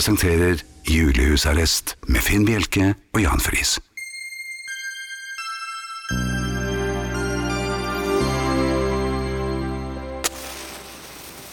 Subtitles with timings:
[0.00, 3.74] presenterer Julehusarrest med Finn Bjelke og Jan Friis.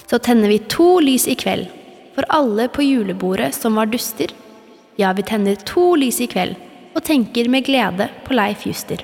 [0.08, 1.68] Så tenner vi to lys i kveld,
[2.16, 4.32] for alle på julebordet som var duster.
[4.96, 6.56] Ja, vi tenner to lys i kveld,
[6.96, 9.04] og tenker med glede på Leif Juster.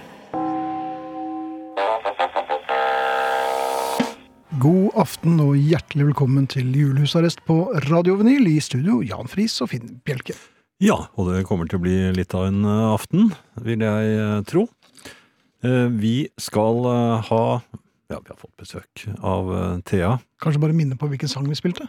[4.94, 7.56] God aften og hjertelig velkommen til julehusarrest på
[7.90, 10.36] Radio Vinyl i studio Jan Friis og Finn Bjelke.
[10.84, 13.32] Ja, og det kommer til å bli litt av en eh, aften,
[13.66, 14.66] vil jeg eh, tro.
[15.66, 16.82] Eh, Vi skal
[17.30, 17.44] ha
[18.12, 19.50] Ja, vi har fått besøk av
[19.90, 20.18] Thea.
[20.44, 21.88] Kanskje bare minne på hvilken sang vi spilte?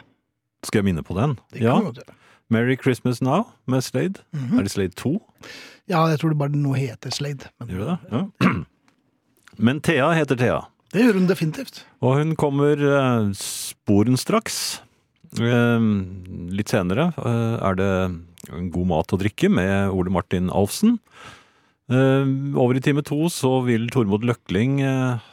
[0.64, 1.36] Skal jeg minne på den?
[1.52, 1.80] Det kan Ja.
[1.90, 2.14] gjøre.
[2.48, 4.20] Merry Christmas Now med Slade.
[4.32, 4.58] Mhm.
[4.58, 5.18] Er det Slade 2?
[5.88, 7.50] Ja, jeg tror det bare nå heter Slade.
[7.60, 7.98] Men Gjør det?
[8.12, 8.24] Ja.
[9.58, 10.62] Men Thea heter Thea.
[10.94, 11.82] Det gjør hun definitivt.
[12.00, 13.32] Og hun kommer sporen
[14.14, 14.58] sporenstraks.
[15.34, 15.86] Eh,
[16.54, 17.92] litt senere eh, er det
[18.70, 21.00] god mat og drikke med Ole Martin Alfsen.
[21.90, 25.24] Eh, over i time to så vil Tormod Løkling eh,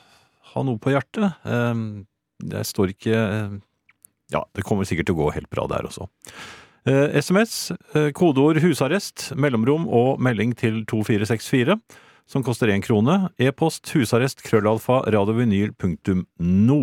[0.54, 1.38] ha noe på hjertet.
[1.46, 1.84] Eh,
[2.58, 3.60] jeg står ikke eh,
[4.34, 6.08] Ja, det kommer sikkert til å gå helt bra der også.
[6.90, 11.78] Eh, SMS, eh, kodeord 'husarrest', mellomrom og melding til 2464
[12.30, 13.30] som koster én krone.
[13.42, 16.80] E-post husarrest krøllalfa radiovinyl.no.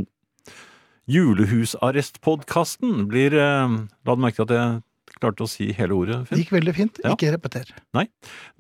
[1.08, 6.18] Julehusarrestpodkasten blir eh, La du merke til at jeg klarte å si hele ordet?
[6.28, 7.00] Det gikk veldig fint.
[7.04, 7.14] Ja.
[7.16, 7.70] Ikke repeter.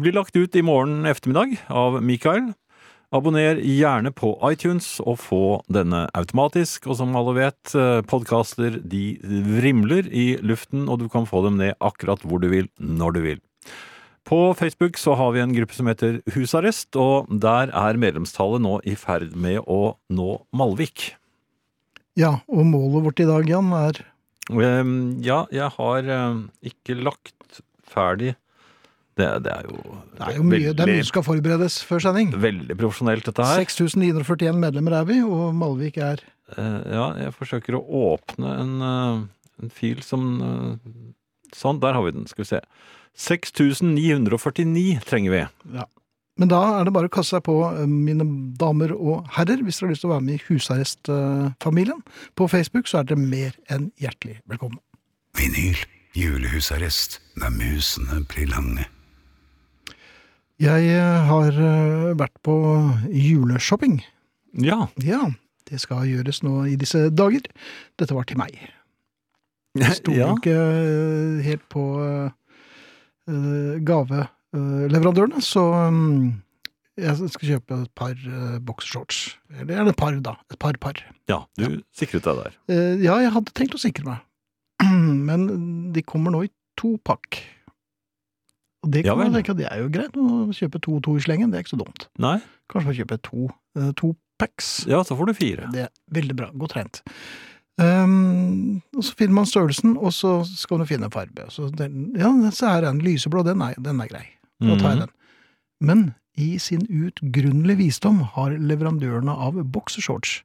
[0.00, 2.54] Blir lagt ut i morgen ettermiddag av Mikael.
[3.14, 5.42] Abonner gjerne på iTunes og få
[5.72, 6.88] denne automatisk.
[6.90, 7.72] Og som alle vet,
[8.10, 12.68] podkaster de vrimler i luften, og du kan få dem ned akkurat hvor du vil,
[12.76, 13.40] når du vil.
[14.28, 18.74] På Facebook så har vi en gruppe som heter Husarrest, og der er medlemstallet nå
[18.84, 21.14] i ferd med å nå Malvik.
[22.18, 24.02] Ja, og målet vårt i dag, Jan, er
[24.48, 28.30] Ehm, Ja, jeg har eh, ikke lagt ferdig
[29.18, 29.76] Det, det er jo
[30.16, 32.32] Det er jo mye, det er mye som skal forberedes før sending.
[32.32, 33.60] veldig profesjonelt, dette her.
[33.60, 36.24] 6941 medlemmer er vi, og Malvik er
[36.56, 37.84] Eh, ja, jeg forsøker å
[38.16, 40.80] åpne en, eh, en fil som
[41.52, 42.26] Sånn, der har vi den.
[42.28, 42.60] Skal vi se.
[43.18, 45.44] 6949 trenger vi.
[46.38, 48.24] Men da er det bare å kaste seg på, eh, mine
[48.60, 52.02] damer og herrer, hvis dere har lyst til å være med i husarrestfamilien.
[52.38, 54.78] På Facebook så er dere mer enn hjertelig velkommen.
[55.34, 55.78] Vinyl.
[56.16, 58.86] Julehusarrest når musene blir lange.
[60.58, 62.54] Jeg eh, har eh, vært på
[63.12, 64.00] juleshopping.
[64.58, 64.88] Ja.
[65.04, 65.28] Ja,
[65.70, 67.44] det skal gjøres nå i disse dager.
[67.98, 68.56] Dette var til meg.
[69.78, 70.32] Jeg sto ja.
[70.34, 70.56] ikke
[71.44, 71.84] helt på
[73.28, 76.22] gaveleverandørene, så mm,
[76.98, 79.36] jeg skal kjøpe et par uh, boxershorts.
[79.60, 80.34] Eller et par, da.
[80.50, 80.98] Et par par.
[81.30, 82.56] ja, du sikret deg der.
[82.70, 84.24] Uh, ja, jeg hadde tenkt å sikre meg.
[85.28, 85.46] Men
[85.94, 87.40] de kommer nå i to pakk.
[88.86, 91.16] Og det Ja kan man tenke at det er jo greit, å kjøpe to to
[91.18, 92.06] i slengen, det er ikke så dumt.
[92.22, 92.38] Nei?
[92.70, 94.68] Kanskje man kjøper to, uh, to packs.
[94.90, 95.70] Ja, så får du fire.
[95.74, 97.02] Det er veldig bra, godt trent.
[97.78, 101.44] Um, og så finner man størrelsen, og så skal du finne farge.
[101.54, 104.24] Så den, ja, så er den lyseblå, den er, den er grei.
[104.60, 105.04] Da tar jeg Mhm.
[105.06, 105.14] den.
[105.80, 110.42] Men i sin uutgrunnelige visdom har leverandørene av boksershorts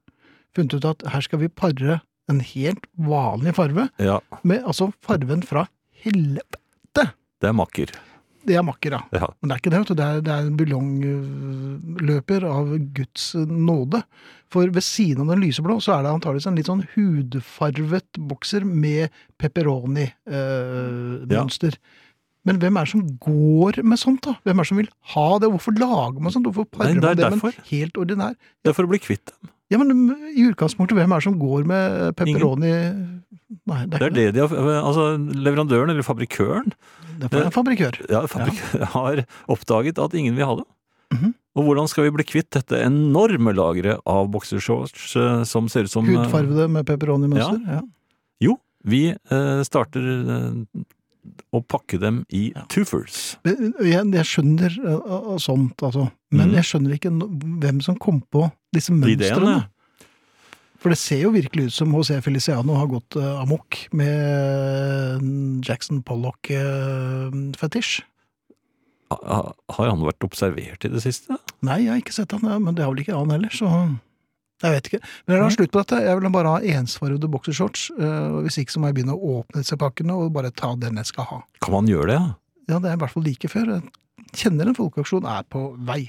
[0.56, 5.42] funnet ut at her skal vi pare en helt vanlig farve Ja, med altså farven
[5.44, 5.68] fra
[6.04, 7.10] helvete.
[7.42, 7.90] det er makker.
[8.44, 9.02] Det er makker, ja.
[9.16, 9.28] Ja.
[9.40, 9.82] Men det er ikke det.
[9.98, 12.66] Det er, det er en buljongløper av
[12.98, 14.00] Guds nåde.
[14.54, 18.62] For ved siden av den lyseblå så er det antakeligvis en litt sånn hudfarvet bokser
[18.68, 19.04] med
[19.42, 21.74] pepperoni-mønster.
[22.44, 24.34] Men hvem er det som går med sånt, da?
[24.44, 25.48] Hvem er det som vil ha det?
[25.54, 26.48] Hvorfor lager man sånt?
[26.50, 29.00] Hvorfor parer det er man det med en helt ordinær Det er for å bli
[29.04, 29.40] kvitt dem.
[29.74, 32.74] Ja, men i utgangspunktet, hvem er det som går med pepperoni
[33.70, 34.26] Nei, det Det er er det.
[34.36, 34.50] de har
[34.82, 35.04] Altså,
[35.34, 36.72] leverandøren, eller fabrikøren,
[37.20, 37.98] Det er en fabrikør.
[38.10, 38.60] ja, fabrik
[38.94, 40.66] har oppdaget at ingen vil ha det.
[41.14, 41.34] Mhm.
[41.56, 45.92] Og hvordan skal vi bli kvitt dette enorme lageret av boxershorts eh, som ser ut
[45.94, 47.60] som eh, Hudfarvede med pepperoni-mønster.
[47.70, 47.82] Ja.
[48.42, 50.02] Jo, vi eh, starter
[51.54, 53.38] å pakke dem i twofers.
[53.48, 54.98] Jeg, jeg skjønner uh,
[55.34, 56.10] uh, sånt, altså.
[56.34, 56.56] Men mm.
[56.60, 57.12] jeg skjønner ikke
[57.64, 59.62] hvem som kom på disse mønstrene.
[60.84, 66.02] For det ser jo virkelig ut som José Feliciano har gått uh, amok med Jackson
[66.04, 68.02] Pollock-fetisj.
[69.14, 71.38] Ha- Har han vært observert i det siste?
[71.64, 73.70] Nei, jeg har ikke sett han, men det har vel ikke han heller, så
[74.64, 75.02] jeg vet ikke.
[75.28, 76.00] Men jeg har slutt på dette.
[76.06, 77.90] Jeg vil bare ha ensfargede boksershorts.
[77.98, 81.02] Uh, hvis ikke så må jeg begynne å åpne disse pakkene og bare ta den
[81.02, 81.42] jeg skal ha.
[81.64, 82.20] Kan man gjøre det?
[82.22, 82.32] ja?
[82.72, 83.74] Ja, det er i hvert fall like før.
[83.76, 86.06] Jeg kjenner en folkeaksjon er på vei.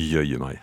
[0.00, 0.60] Jøye meg.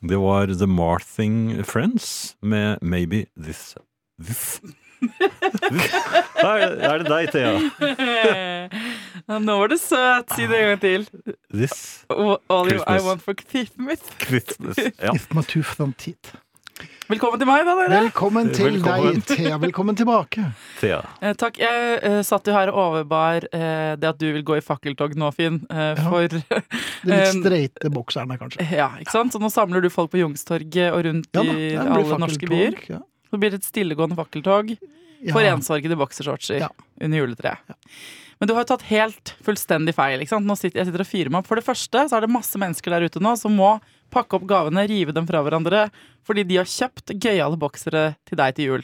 [0.00, 3.74] Det var The Marthing Friends med Maybe This
[4.20, 4.60] This
[6.44, 8.68] er er det deg, Thea.
[9.28, 10.30] Nå var du søt.
[10.36, 11.06] Si det en gang til.
[11.52, 14.00] This All you I want for Christmas.
[14.22, 14.76] Christmas.
[15.00, 15.12] Ja.
[15.14, 16.36] If my tooth don't teeth.
[17.10, 17.96] Velkommen til meg, da, dere.
[18.06, 19.16] Velkommen til Velkommen.
[19.18, 19.56] deg, Thea.
[19.58, 20.44] Velkommen tilbake.
[20.78, 21.00] Thea.
[21.20, 21.58] Eh, takk.
[21.58, 25.16] Jeg eh, satt jo her og overbar eh, det at du vil gå i fakkeltog
[25.18, 25.58] nå, Finn.
[25.66, 26.06] Eh, Ja.
[26.06, 26.38] for De
[27.10, 28.62] litt Um, streite bokserne, kanskje.
[28.76, 29.34] Ja, ikke sant?
[29.34, 32.78] Så nå samler du folk på Youngstorget og rundt Ja da, i alle norske byer.
[32.94, 33.00] Ja.
[33.30, 34.76] Så blir det et stillegående fakkeltog
[35.20, 35.32] Ja.
[35.36, 36.68] for ensfargede boksershortser Ja.
[37.00, 37.58] under juletreet.
[38.40, 40.20] Men du har jo tatt helt fullstendig feil.
[40.20, 40.46] ikke sant?
[40.46, 41.46] Nå sitter, jeg sitter og fyrer meg opp.
[41.46, 43.80] For det første så er det masse mennesker der ute nå som må
[44.10, 45.90] pakke opp gavene, rive dem fra hverandre,
[46.24, 48.82] fordi de har kjøpt gøyale boksere til deg til jul.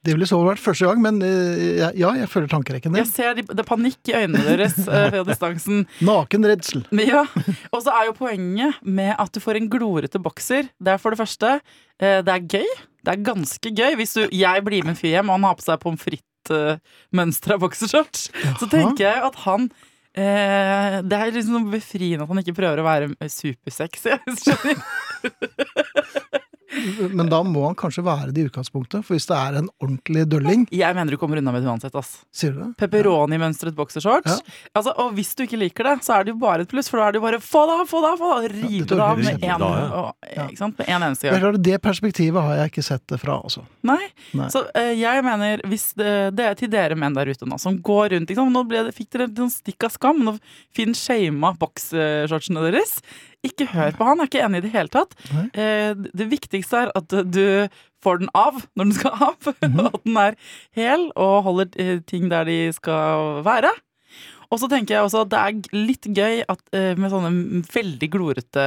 [0.00, 3.42] Det ville så vært første gang, men eh, ja, jeg føler tankerekken Jeg ser de,
[3.44, 5.82] det er panikk i øynene deres eh, ved distansen.
[6.06, 6.86] Naken redsel.
[7.04, 7.26] Ja,
[7.68, 10.70] Og så er jo poenget med at du får en glorete bokser.
[10.80, 11.52] Det er for det første
[12.00, 12.72] eh, Det er gøy.
[13.04, 13.98] Det er ganske gøy.
[14.00, 17.60] Hvis du, jeg blir med en fyr hjem, og han har på seg pommes frites-mønstra
[17.60, 18.30] boksershorts,
[18.60, 19.68] så tenker jeg at han
[20.16, 24.16] eh, Det er liksom befriende at han ikke prøver å være supersexy.
[24.44, 24.80] skjønner?
[27.10, 30.24] Men da må han kanskje være det i utgangspunktet, for hvis det er en ordentlig
[30.30, 31.94] dølling, Jeg mener du kommer unna med det uansett.
[31.98, 32.68] ass sier du det?
[32.78, 34.40] Pepperoni-mønstret boksershorts.
[34.74, 36.98] Altså, og hvis du ikke liker det, så er det jo bare et pluss, for
[37.02, 38.18] da er det jo bare få det av, få det av!
[38.20, 40.46] få det av, Rive det av med og- Ja.
[40.48, 40.78] ikke sant?
[40.78, 41.62] med en eneste er gang.
[41.62, 43.64] det perspektivet har jeg ikke sett det fra, altså.
[43.82, 43.98] Nei.
[44.34, 44.48] Nei.
[44.48, 47.78] Så uh, jeg mener, hvis det, det er til dere menn der ute nå, som
[47.82, 48.52] går rundt liksom.
[48.52, 50.22] Nå ble det, fikk dere et sånn stikk av skam.
[50.24, 50.38] Nå
[50.74, 53.00] Finn shama boksershortsene deres.
[53.46, 55.14] Ikke hør på han, jeg er ikke enig i det hele tatt.
[55.56, 57.44] Eh, det viktigste er at du
[58.04, 59.52] får den av når den skal av.
[59.64, 60.36] mm at den er
[60.76, 63.72] hel og holder eh, ting der de skal være.
[64.50, 68.10] Og så tenker jeg også at det er litt gøy at, eh, med sånne veldig
[68.12, 68.66] glorete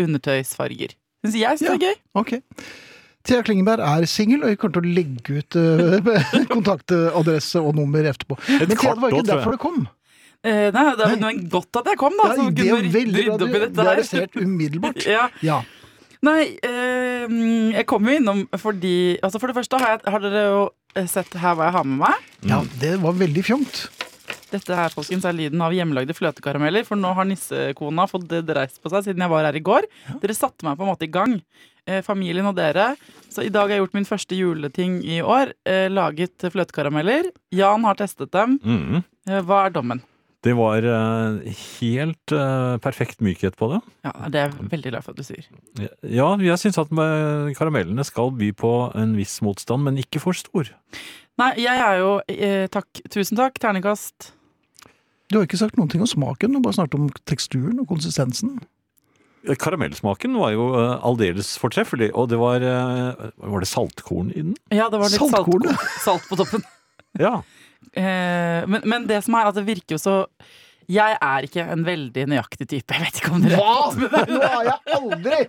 [0.00, 0.94] undertøysfarger.
[1.26, 2.00] Syns jeg synes det er gøy.
[2.22, 2.32] Ok.
[3.28, 8.06] Thea Klingenberg er singel, og jeg kommer til å legge ut uh, kontaktadresse og nummer
[8.08, 8.38] etterpå.
[8.46, 9.82] Men Thea, det var ikke derfor det kom.
[10.46, 11.32] Eh, nei, det er Nei.
[11.50, 12.28] godt at jeg kom, da.
[12.30, 13.48] Ja, så det kunne er du veldig rydde bra.
[13.48, 13.92] opp i Du dette her.
[13.96, 15.06] arrestert umiddelbart.
[15.18, 15.28] Ja.
[15.42, 15.62] Ja.
[16.22, 17.26] Nei, eh,
[17.76, 20.62] jeg kom jo innom fordi altså For det første har, jeg, har dere jo
[20.98, 22.24] eh, sett her hva jeg har med meg.
[22.50, 23.84] ja, det var veldig fjongt.
[24.50, 26.86] Dette her folkens, er lyden av hjemmelagde fløtekarameller.
[26.88, 29.84] For nå har nissekona fått dreist på seg siden jeg var her i går.
[30.22, 31.34] Dere satte meg på en måte i gang.
[31.86, 32.94] Eh, familien og dere.
[33.28, 35.52] Så i dag har jeg gjort min første juleting i år.
[35.68, 37.28] Eh, laget fløtekarameller.
[37.52, 38.56] Jan har testet dem.
[38.64, 39.04] Mhm.
[39.28, 40.00] Eh, hva er dommen?
[40.48, 41.52] Det var eh,
[41.82, 43.80] helt eh, perfekt mykhet på det.
[44.06, 45.44] Ja, Det er jeg veldig glad for at du sier.
[46.08, 50.38] Ja, jeg syns at eh, karamellene skal by på en viss motstand, men ikke for
[50.38, 50.70] stor.
[51.38, 52.14] Nei, jeg er jo
[52.74, 53.02] Takk.
[53.14, 53.60] Tusen takk.
[53.62, 54.30] Terningkast.
[55.28, 57.90] Du har ikke sagt noen ting om smaken, du har bare snakket om teksturen og
[57.90, 58.56] konsistensen.
[59.60, 64.56] Karamellsmaken var jo eh, aldeles fortreffelig, og det var Var det saltkorn i den?
[64.74, 66.64] Ja, det var litt Saltkorn, saltko- salt på toppen.
[67.20, 67.36] Ja.
[67.96, 70.16] Eh, men, men det som er at det virker jo så
[70.88, 72.96] Jeg er ikke en veldig nøyaktig type.
[72.96, 74.24] Jeg vet ikke om dere Hva?!
[74.32, 75.40] Nå har jeg aldri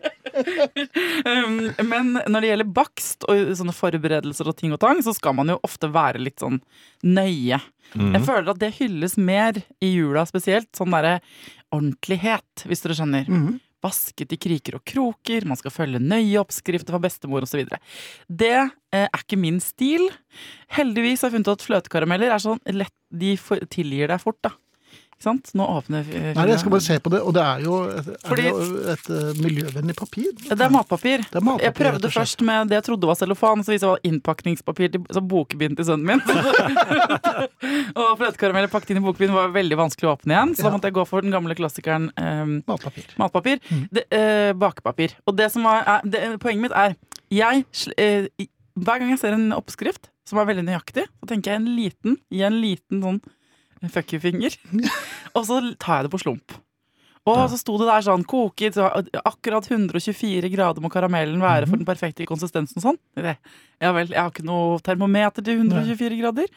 [1.31, 5.37] um, Men når det gjelder bakst og sånne forberedelser og ting og tang, så skal
[5.39, 6.59] man jo ofte være litt sånn
[7.07, 7.61] nøye.
[7.95, 8.11] Mm.
[8.17, 10.69] Jeg føler at det hylles mer i jula spesielt.
[10.77, 11.19] Sånn derre
[11.73, 13.29] ordentlighet, hvis dere skjønner.
[13.31, 13.57] Mhm.
[13.83, 17.63] Vasket i kriker og kroker, man skal følge nøye oppskrifter fra bestemor osv.
[18.27, 20.09] Det eh, er ikke min stil.
[20.75, 23.33] Heldigvis har jeg funnet ut at fløtekarameller er sånn lett De
[23.73, 24.51] tilgir deg fort, da.
[25.19, 25.49] Ikke sant?
[25.59, 28.05] Nå åpner eh, Nei, jeg skal bare se på det, og det er jo et,
[28.07, 30.29] er Fordi- det jo et eh, miljøvennlig papir.
[30.47, 31.25] Det er matpapir.
[31.27, 33.89] Det er matpapir, Jeg prøvde først med det jeg trodde var cellofan, så viste det
[33.91, 36.21] var innpakningspapir til så bokbind til sønnen min.
[37.99, 40.75] og fløtekarameller pakket inn i bokbind var veldig vanskelig å åpne igjen, så da Ja.
[40.77, 43.09] måtte jeg gå for den gamle klassikeren eh, Matpapir.
[43.19, 43.59] matpapir.
[43.69, 43.81] Mm.
[43.91, 45.17] Det, eh, bakepapir.
[45.27, 46.95] Og det som var, er, det, poenget mitt er
[47.29, 47.65] jeg,
[47.97, 48.29] eh,
[48.79, 52.17] Hver gang jeg ser en oppskrift som er veldig nøyaktig, så tenker jeg en liten,
[52.31, 53.19] i en liten sånn
[53.87, 54.55] fuck you-finger.
[55.35, 56.57] og så tar jeg det på slump.
[57.27, 57.47] Og Ja.
[57.51, 58.87] så sto det der sånn koket, så
[59.27, 62.97] akkurat 124 grader må karamellen være for den perfekte konsistensen sånn.
[63.19, 66.47] Ja vel, jeg har ikke noe termometer til 124 grader.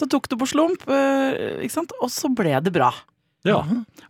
[0.00, 1.92] Så tok det på slump, eh, ikke sant?
[2.00, 2.92] og så ble det bra.
[3.44, 3.58] ja.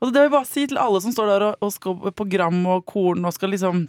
[0.00, 2.28] Og det vil jeg bare si til alle som står der og, og skal på
[2.30, 3.88] gram og korn og skal liksom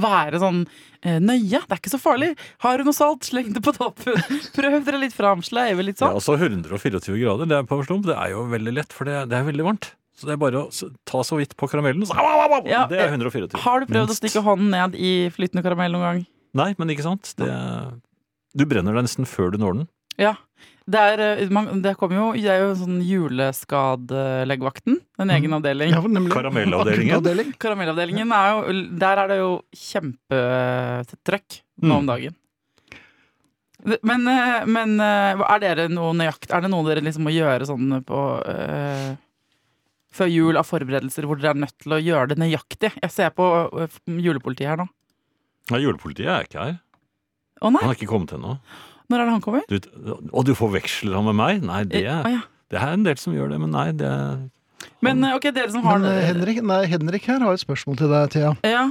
[0.00, 0.62] være sånn
[1.02, 1.60] eh, nøye.
[1.60, 2.32] Det er ikke så farlig.
[2.64, 4.18] Har du noe salt, sleng det på toppen.
[4.56, 6.14] Prøv dere litt fram, sleive litt sånn.
[6.14, 8.08] ja altså 124 grader, det er på slump.
[8.08, 9.92] Det er jo veldig lett, for det, det er veldig varmt.
[10.14, 12.84] Så det er bare å ta så vidt på karamellen, så au, au, au, Ja,
[12.90, 13.58] Det er 124.
[13.64, 16.20] Har du prøvd å stikke hånden ned i flytende karamell noen gang?
[16.54, 17.32] Nei, men ikke sant?
[17.40, 17.50] Det,
[18.54, 19.88] du brenner deg nesten før du når den.
[20.22, 20.36] Ja.
[20.84, 24.98] Det er, eh, man, det jo, det er jo sånn juleskadelegevakten.
[25.18, 25.94] En egen avdeling.
[25.94, 26.02] Ja.
[26.34, 27.54] Karamellavdelingen.
[27.58, 31.96] Karamellavdelingen er jo Der er det jo kjempetrøkk nå Mm.
[31.98, 32.34] om dagen.
[34.02, 37.66] Men, eh, men eh, er dere noe nøyakt Er det noe dere liksom må gjøre
[37.68, 39.16] sånn på uh,
[40.14, 42.92] Før jul av forberedelser hvor dere er nødt til å gjøre det nøyaktig?
[43.02, 43.44] Jeg ser på
[44.06, 44.86] julepolitiet her nå.
[45.72, 46.78] Nei, julepolitiet er ikke her.
[47.60, 48.58] Å Han har ikke kommet ennå.
[49.10, 49.64] Når er det han kommer?
[49.68, 51.64] Du, og du forveksler han med meg?
[51.66, 52.44] Nei, det, Eh, å ja.
[52.72, 54.12] det er en del som gjør det, men nei, det
[55.04, 58.00] Men eh, ok, dere som har Men eh, Henrik, nei, Henrik her har et spørsmål
[58.00, 58.56] til deg, Thea.
[58.64, 58.88] Ja,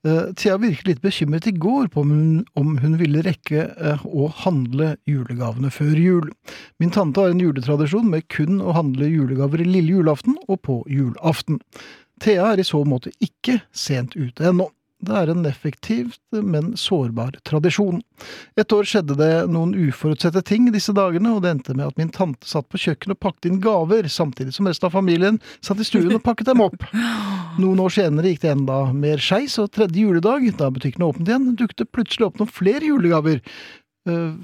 [0.00, 4.00] Uh, Thea virket litt bekymret i går på om hun, om hun ville rekke uh,
[4.08, 6.30] å handle julegavene før jul.
[6.80, 11.60] Min tante har en juletradisjon med kun å handle julegaver lille julaften og på julaften.
[12.24, 14.70] Thea er i så måte ikke sent ute ennå.
[15.00, 18.02] Det er en effektivt, men sårbar tradisjon.
[18.60, 22.12] Et år skjedde det noen uforutsette ting disse dagene, og det endte med at min
[22.12, 25.88] tante satt på kjøkkenet og pakket inn gaver, samtidig som resten av familien satt i
[25.88, 26.84] stuen og pakket dem opp.
[27.60, 31.54] Noen år senere gikk det enda mer skeis, og tredje juledag, da butikken åpnet igjen,
[31.56, 33.40] dukket det plutselig opp noen flere julegaver.
[34.08, 34.36] Eh,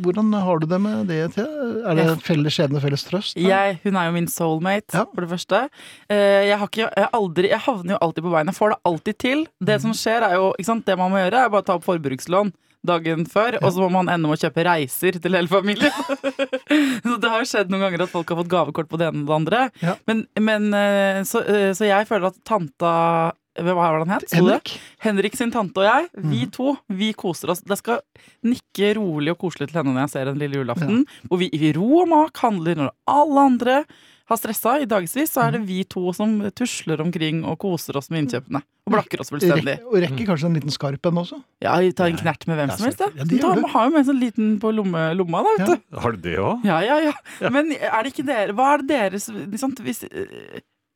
[0.00, 1.46] hvordan har du det med det, Thea?
[1.90, 3.36] Er det felles skjebne, felles trøst?
[3.36, 5.04] jeg, Hun er jo min soulmate, Ja.
[5.14, 5.68] for det første.
[6.08, 8.52] Eh, Jeg, har ikke, jeg, aldri, jeg havner jo alltid på beina.
[8.52, 9.46] Jeg får det alltid til.
[9.60, 9.80] Det Mhm.
[9.82, 11.84] som skjer, er jo ikke sant, Det man må gjøre, er bare å ta opp
[11.84, 12.52] forbrukslån
[12.84, 15.92] dagen før, og så må man ende med å kjøpe reiser til hele familien.
[17.06, 19.22] så det har jo skjedd noen ganger at folk har fått gavekort på det ene
[19.22, 19.70] og det andre.
[19.80, 19.94] Ja.
[20.08, 24.30] Men, men eh, så, eh, så jeg føler at tanta hva var det han het?
[24.32, 24.72] Henrik?
[25.04, 26.50] Henrik sin tante og jeg, vi Mhm.
[26.52, 27.60] to, vi koser oss.
[27.60, 28.00] Det skal
[28.44, 31.04] nikke rolig og koselig til henne når jeg ser en lille julaften.
[31.28, 33.84] Hvor vi i ro og mak handler når alle andre
[34.30, 38.08] har stressa i dagevis, så er det vi to som tusler omkring og koser oss
[38.08, 38.62] med innkjøpene.
[38.86, 39.76] Og blakker oss fullstendig.
[39.78, 41.42] Rekker, og rekker kanskje en liten skarp en også?
[41.60, 43.00] Ja, vi tar en knert med hvem som helst.
[43.14, 43.66] Ja, du.
[43.68, 46.00] har jo med en sånn liten på lomme, lomma, da, vet Ja.
[46.00, 46.64] Har du det òg?
[46.64, 47.50] Ja, ja, ja.
[47.50, 50.04] Men er det ikke dere Hva er det deres liksom, hvis,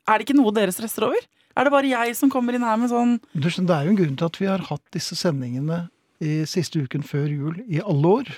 [0.09, 1.23] Er det ikke noe dere stresser over?
[1.57, 3.91] Er det bare jeg som kommer inn her med sånn Du skjønner, Det er jo
[3.95, 5.79] en grunn til at vi har hatt disse sendingene
[6.21, 8.31] i siste uken før jul i alle år.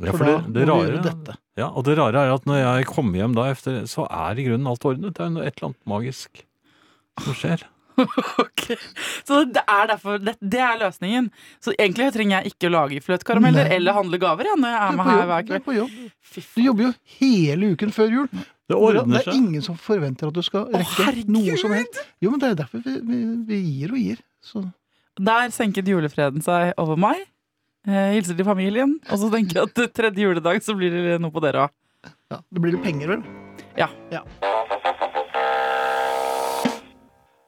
[0.00, 1.34] Ja, For for da det, da må vi rare gjøre dette.
[1.60, 4.46] Ja, og det rare er at når jeg kommer hjem da efter, så er i
[4.46, 5.12] grunnen alt ordnet.
[5.18, 6.44] Det er noe- et eller annet magisk
[7.20, 7.66] som skjer.
[8.40, 8.62] Ok,
[9.28, 11.26] Så det er derfor det, det er løsningen.
[11.60, 14.86] Så egentlig trenger jeg ikke å lage fløtkarameller eller handle gaver ja, når jeg er
[14.88, 15.28] er med her jobb.
[15.28, 16.46] hver er kveld.
[16.56, 18.28] Du jobber jo hele uken før jul.
[18.72, 19.40] Det ordner det er seg.
[19.40, 22.00] ingen som forventer at du skal rekke Å, noe som helst.
[22.24, 24.22] Jo, men det er derfor vi, vi, vi gir og gir.
[24.42, 24.64] Så
[25.20, 27.22] Der senket julefreden seg over meg.
[27.86, 28.96] Eh, hilser til familien.
[29.10, 31.74] Og så tenker jeg at tredje juledag så blir det noe på dere òg.
[32.32, 33.24] ja, det blir litt penger, vel?
[33.78, 33.88] Ja.
[34.12, 34.22] Ja.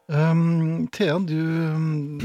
[0.07, 2.19] Um, Thea, du um,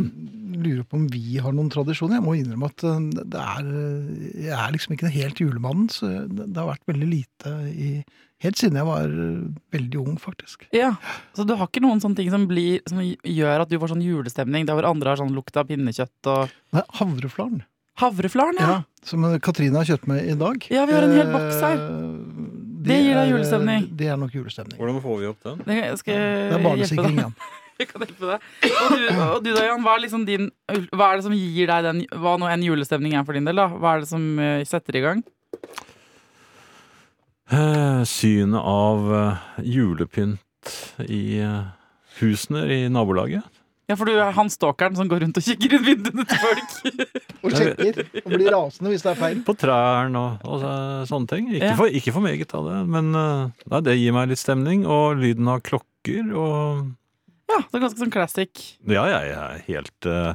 [0.52, 2.18] lurer på om vi har noen tradisjoner.
[2.18, 6.10] Jeg må innrømme at uh, det er uh, Jeg er liksom ikke helt julemannen, så
[6.28, 7.92] det, har vært veldig lite i
[8.40, 10.62] Helt siden jeg var uh, veldig ung, faktisk.
[10.76, 10.94] Ja,
[11.36, 14.04] Så du har ikke noen sånne ting som, blir, som gjør at du får sånn
[14.06, 17.66] julestemning, der hvor andre har sånn lukt av pinnekjøtt og Nei, havreflaren.
[18.00, 18.70] Havreflaren, ja.
[18.78, 20.70] Ja, som Katrine har kjøpt med i dag.
[20.72, 21.84] Ja, vi har en hel boks her.
[21.84, 23.90] Det, Det gir deg julestemning.
[24.00, 24.80] Det er nok julestemning.
[24.80, 25.66] Hvordan får vi opp den?
[25.68, 27.50] Det skal jeg Det er barnesikring deg.
[27.84, 28.48] Jeg kan hjelpe deg.
[28.70, 30.50] Og du, og du da, Jan, hva er, liksom din,
[30.92, 33.56] hva er det som gir deg den Hva nå en julestemning er for din del,
[33.62, 33.70] da?
[33.72, 35.22] Hva er det som eh, setter i gang?
[37.52, 40.76] Eh, Synet av eh, julepynt
[41.08, 41.40] i
[42.20, 43.48] husene i nabolaget.
[43.90, 46.76] Ja, for du er han stalkeren som går rundt og kikker ut vinduene til folk.
[47.48, 49.40] Og sjekker og blir rasende hvis det er feil.
[49.48, 51.48] På trærne og, og så- sånne ting.
[51.56, 51.76] Ikke, Ja.
[51.80, 54.84] for, ikke for meget av det, men nei, det gir meg litt stemning.
[54.86, 56.84] Og lyden av klokker og
[57.50, 58.65] Ja, det er ganske sånn classic.
[58.88, 60.34] Ja, jeg er helt uh,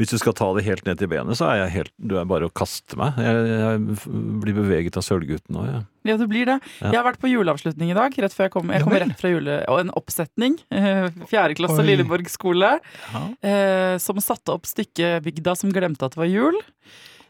[0.00, 2.28] Hvis du skal ta det helt ned til benet, så er jeg helt Du er
[2.30, 3.18] bare å kaste meg.
[3.22, 4.08] Jeg, jeg
[4.44, 5.84] blir beveget av Sølvgutten òg, jeg.
[6.10, 6.58] Ja, du blir det.
[6.80, 6.88] Ja.
[6.88, 8.16] Jeg har vært på juleavslutning i dag.
[8.24, 9.60] Rett før Jeg kom Jeg kom kommer rett fra jule...
[9.70, 10.58] Og en oppsetning.
[10.74, 11.86] eh, Fjerde klasse Oi.
[11.90, 12.76] Lilleborg skole.
[13.12, 13.24] Ja.
[13.44, 16.62] Uh, Som satte opp stykket 'Bygda som glemte at det var jul'.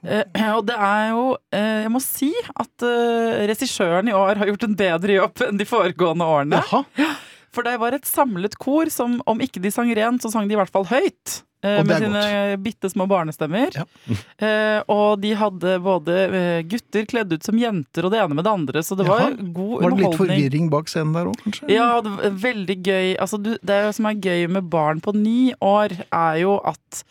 [0.02, 4.48] Eh, og det er jo eh, Jeg må si at eh, regissøren i år har
[4.50, 6.58] gjort en bedre jobb enn de foregående årene.
[6.58, 7.12] Jaha.
[7.52, 10.54] For det var et samlet kor som, om ikke de sang rent, så sang de
[10.56, 11.42] i hvert fall høyt.
[11.62, 13.70] eh, Og med sine bitte små barnestemmer.
[13.76, 13.84] Ja.
[14.42, 18.42] Eh, og de hadde både eh, gutter kledd ut som jenter og det ene med
[18.42, 19.84] det andre, så det var god underholdning.
[19.84, 21.68] Var det litt forvirring bak scenen der òg, kanskje?
[21.70, 23.12] Ja, det var veldig gøy.
[23.22, 27.04] Altså, du, det som er gøy med barn på ni år, er jo at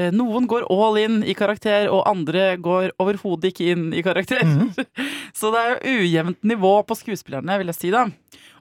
[0.00, 4.40] eh, noen går all in i karakter, og andre går overhodet ikke inn i karakter.
[4.48, 4.72] Mhm.
[5.38, 8.06] Så det er jo ujevnt nivå på skuespillerne, vil jeg si da.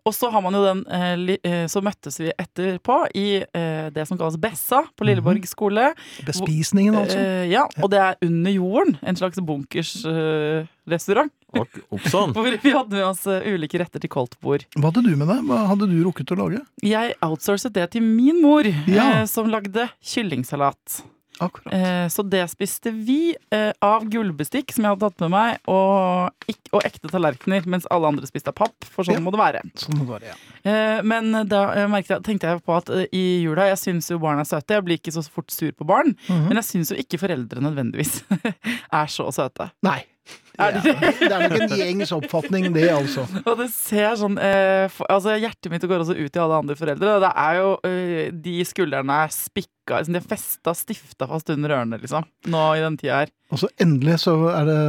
[0.08, 4.06] Og så har man jo den eh, eh, Så møttes vi etterpå i eh, det
[4.08, 5.90] som kalles Bessa på Lilleborg skole.
[6.28, 7.20] Bespisningen, altså.
[7.50, 8.96] Ja, og det er under jorden.
[9.02, 11.34] En slags bunkersrestaurant.
[11.58, 12.34] Og Oppsann.
[12.36, 14.66] hvor vi hadde med oss ulike retter til koldtbord.
[14.76, 15.44] Hva hadde du med deg?
[15.48, 16.64] Hva hadde du rukket å lage?
[16.86, 19.26] Jeg outsourcet det til min mor, Ja.
[19.30, 21.02] som lagde kyllingsalat.
[21.40, 21.74] Akkurat.
[21.74, 26.48] Eh, så det spiste vi eh, av gullbestikk som jeg hadde tatt med meg, og,
[26.74, 29.24] og ekte tallerkener, mens alle andre spiste av papp, for sånn Ja.
[29.26, 29.62] må det være.
[29.78, 30.38] Sånn må det, ja.
[30.68, 34.50] Eh, men da jeg, tenkte jeg på at i jula Jeg syns jo barn er
[34.50, 34.78] søte.
[34.80, 36.16] Jeg blir ikke så fort sur på barn.
[36.28, 36.48] Mhm.
[36.50, 38.24] Men jeg syns jo ikke foreldre nødvendigvis
[39.02, 39.72] er så søte.
[39.86, 40.02] Nei.
[40.58, 43.28] Er Det det det er nok en gjengs oppfatning, det, altså.
[43.44, 46.78] Og det ser sånn eh, for, Altså Hjertet mitt går også ut til alle andre
[46.80, 47.18] foreldre.
[47.22, 51.76] Det er jo eh, De skuldrene er spikka liksom, De er festa, stifta fast under
[51.78, 52.26] ørene, liksom.
[52.50, 53.34] Nå i den tida her.
[53.54, 54.80] Og så endelig så er det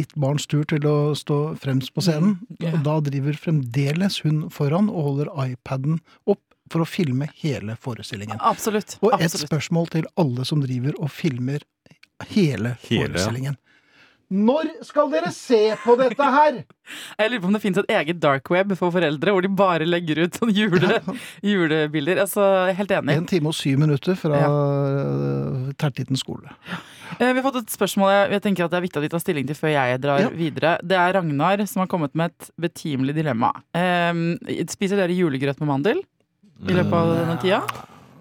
[0.00, 2.38] ditt barns tur til å stå fremst på scenen.
[2.58, 2.72] Ja.
[2.74, 8.38] Og da driver fremdeles hun foran og holder iPaden opp for å filme hele forestillingen.
[8.46, 8.96] Absolutt.
[9.02, 9.48] Og et absolutt.
[9.50, 11.64] spørsmål til alle som driver og filmer
[12.30, 13.54] hele, Hele, ja.
[14.30, 16.60] Når skal dere se på dette her?
[17.18, 19.88] Jeg lurer på om det fins et eget dark web for foreldre, hvor de bare
[19.88, 21.00] legger ut sånne jule,
[21.42, 22.20] julebilder.
[22.22, 22.44] Altså,
[22.78, 23.16] helt enig.
[23.18, 24.52] En time og syv minutter fra Ja.
[24.52, 26.46] uh, Tertitten skole.
[27.18, 29.24] Eh, Vi har fått et spørsmål jeg, tenker at det er viktig at vi tar
[29.26, 30.28] stilling til før jeg drar Ja.
[30.30, 30.76] videre.
[30.86, 33.50] Det er Ragnar som har kommet med et betimelig dilemma.
[33.74, 34.14] Eh,
[34.70, 35.98] spiser dere julegrøt med mandel
[36.68, 37.62] i løpet av denne tida?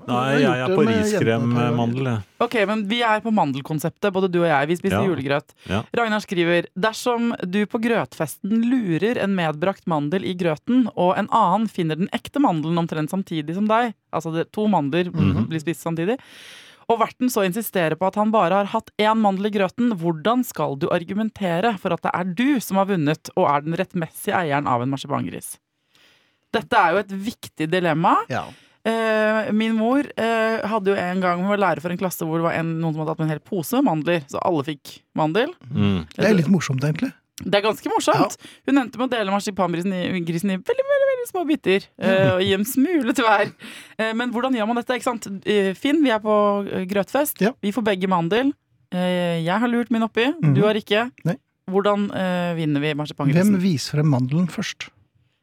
[0.09, 2.23] Nei, jeg er på riskremmandel, jeg.
[2.45, 4.67] Ok, men vi er på mandelkonseptet, både du og jeg.
[4.71, 5.07] Vi spiser Ja.
[5.07, 5.53] julegrøt.
[5.69, 5.83] Ja.
[5.95, 11.67] Ragnar skriver dersom du på grøtfesten lurer en medbrakt mandel i grøten, og en annen
[11.69, 15.47] finner den ekte mandelen omtrent samtidig som deg, altså det, to mandler Mhm.
[15.49, 16.17] blir spist samtidig,
[16.89, 20.43] og verten så insisterer på at han bare har hatt én mandel i grøten, hvordan
[20.43, 24.33] skal du argumentere for at det er du som har vunnet og er den rettmessige
[24.33, 25.57] eieren av en marsipangris?
[26.51, 28.15] Dette er jo et viktig dilemma.
[28.27, 28.45] Ja.
[28.87, 32.39] Eh, min mor eh, hadde jo en gang Hun var lærer for en klasse hvor
[32.39, 34.21] det var en, noen som hadde hatt med en hel pose med mandler.
[34.31, 35.51] Så alle fikk mandel.
[35.67, 36.05] Mm.
[36.15, 37.11] Det er litt morsomt, egentlig.
[37.39, 38.37] Det er ganske morsomt.
[38.67, 41.85] Hun endte med å dele marsipangrisen i, grisen i veldig, veldig, veldig små biter.
[42.03, 43.51] eh, og gi en smule til hver.
[43.97, 44.97] Eh, men hvordan gjør man dette?
[44.99, 45.27] ikke sant?
[45.79, 46.35] Finn, vi er på
[46.91, 47.39] grøtfest.
[47.43, 47.53] Ja.
[47.63, 48.51] Vi får begge mandel.
[48.91, 50.27] Eh, jeg har lurt min oppi.
[50.39, 50.55] Mhm.
[50.57, 51.05] Du har ikke.
[51.27, 51.37] Nei.
[51.69, 52.07] Hvordan
[52.57, 53.53] vinner vi marsipangrisen?
[53.53, 54.87] Hvem viser frem mandelen først?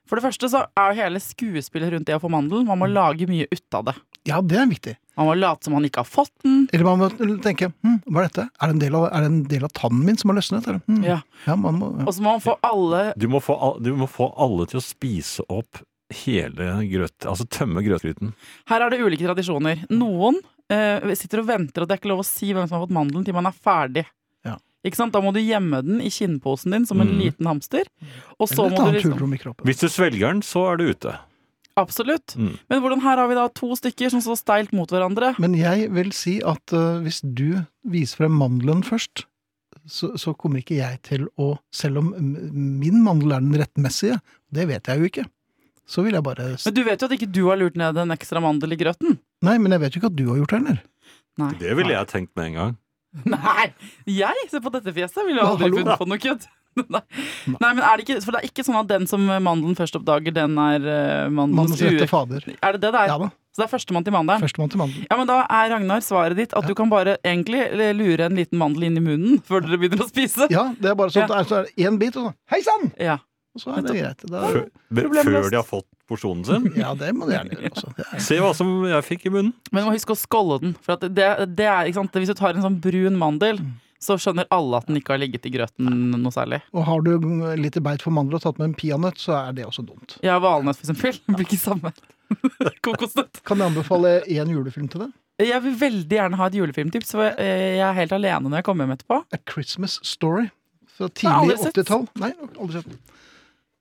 [0.06, 2.62] For det første så er jo hele skuespillet rundt det å få mandel.
[2.68, 3.94] Man må lage mye ut av det.
[4.26, 4.92] Ja, det er viktig.
[5.16, 6.64] Man må late som man ikke har fått den.
[6.74, 7.08] Eller man må
[7.44, 8.44] tenke hm, hva er dette?
[8.60, 10.66] Er det en del av, er det en del av tannen min som har løsnet?
[10.68, 10.80] Eller?
[10.90, 11.18] Hm, Ja.
[11.46, 12.06] ja, man må, ja.
[12.06, 14.80] Og så må man få alle Du, må få, al- du må få alle til
[14.82, 15.82] å spise opp
[16.22, 17.16] hele grøt...
[17.26, 18.34] Altså tømme grøtgryten.
[18.70, 19.86] Her er det ulike tradisjoner.
[19.90, 20.38] Noen
[20.70, 22.94] eh, sitter og venter, og det er ikke lov å si hvem som har fått
[22.94, 24.04] mandelen til man er ferdig.
[24.86, 25.12] Ikke sant?
[25.16, 27.18] Da må du gjemme den i kinnposen din som en Mm.
[27.24, 27.88] liten hamster.
[28.38, 29.56] Og så må du liksom.
[29.66, 31.16] Hvis du svelger den, så er du ute.
[31.76, 32.36] Absolutt.
[32.38, 32.54] Mm.
[32.70, 35.34] Men hvordan her har vi da to stykker som står steilt mot hverandre?
[35.42, 39.26] Men jeg vil si at uh, hvis du viser frem mandelen først,
[39.86, 44.16] så, så kommer ikke jeg til å Selv om min mandel er den rettmessige,
[44.50, 45.26] det vet jeg jo ikke,
[45.86, 48.14] så vil jeg bare Men du vet jo at ikke du har lurt ned en
[48.16, 49.18] ekstra mandel i grøten?
[49.44, 50.80] Nei, men jeg vet jo ikke at du har gjort det heller.
[51.36, 51.52] Nei.
[51.60, 52.74] Det ville jeg tenkt med en gang.
[53.36, 53.70] Nei!
[54.06, 56.46] Jeg, se på dette fjeset, ville jo aldri funnet på noe kødd.
[56.92, 57.00] Nei.
[57.48, 59.96] Nei, men er det ikke For det er ikke sånn at den som mandelen først
[59.96, 62.04] oppdager, den er uh, mandelens ure?
[62.10, 62.44] fader.
[62.60, 63.12] Er det det det er?
[63.14, 63.30] Ja da.
[63.56, 64.42] Så det er førstemann til mandelen?
[64.44, 65.06] Førstemann til mandelen.
[65.08, 66.68] Ja, men Da er Ragnar svaret ditt at Ja.
[66.68, 67.62] du kan bare egentlig
[67.96, 70.50] lure en liten mandel inn i munnen før dere begynner å spise.
[70.52, 71.40] Ja, det er bare sånn Ja.
[71.40, 72.90] at det er- én bit, og sånn Hei sann!
[73.00, 73.16] Ja.
[73.56, 74.24] Og så er det greit.
[74.28, 74.66] Da, Før,
[75.24, 76.68] før de har fått porsjonen sin.
[76.82, 78.20] ja, det må du gjerne gjøre også.
[78.22, 79.54] Se hva som jeg fikk i munnen.
[79.72, 80.76] Men du må huske å skålle den.
[80.84, 82.20] For at det, det er, ikke sant?
[82.20, 83.62] Hvis du tar en sånn brun mandel,
[84.02, 86.60] så skjønner alle at den ikke har ligget i grøten noe særlig.
[86.76, 87.14] og har du
[87.58, 90.18] litt beit for mandel og tatt med en peanøtt, så er det også dumt.
[90.26, 91.16] Ja, valnøtt, for eksempel.
[91.24, 91.94] Det blir ikke samme.
[92.86, 93.40] Kokosnøtt.
[93.46, 95.16] Kan jeg anbefale én julefilm til deg?
[95.46, 98.68] Jeg vil veldig gjerne ha et julefilmtips, for eh, jeg er helt alene når jeg
[98.68, 99.18] kommer hjem etterpå.
[99.36, 100.46] A Christmas Story.
[100.96, 102.06] Fra tidlig aldri 80-tall.
[102.22, 102.94] Nei, aldri sett.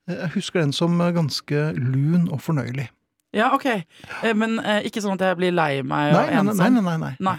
[0.08, 2.88] Jeg husker den som ganske lun og fornøyelig.
[3.34, 3.66] Ja, ok.
[4.22, 6.56] Eh, Men eh, ikke sånn at jeg blir lei meg og Nei, nei, ensom.
[6.62, 6.70] nei.
[6.70, 7.16] nei, nei, nei.
[7.20, 7.36] Nei.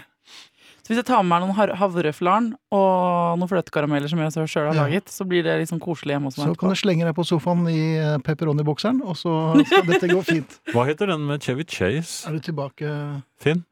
[0.84, 4.68] Så hvis jeg tar med meg noen har- havreflarn og noen fløtekarameller som jeg sjøl
[4.70, 4.82] har Ja.
[4.86, 6.46] laget, så blir det liksom koselig hjemme hos meg.
[6.48, 9.34] Så kan jeg du slenge deg på sofaen i eh, pepperoni-bokseren, og så
[9.66, 10.60] skal dette gå fint.
[10.72, 12.28] Hva heter den med Chevy Chase?
[12.28, 13.64] Er du tilbake Finn?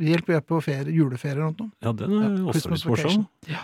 [0.00, 1.70] Hjelper jeg på ferie, juleferie eller noe?
[1.84, 3.26] Ja, den er Ja, også litt morsom.
[3.48, 3.60] Ja.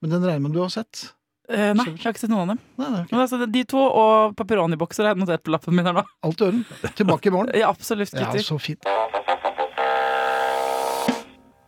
[0.00, 1.12] Men den regner med du har sett?
[1.44, 2.60] Eh, nei, jeg har ikke sett noen av dem.
[2.80, 3.18] Nei, nei, okay.
[3.20, 6.04] Altså, De to og pepperoni-bokser har notert på lappen min her nå.
[6.24, 6.62] Alt i orden.
[6.96, 7.52] Tilbake i morgen.
[7.58, 8.88] Ja, absolutt, Ja, så fint.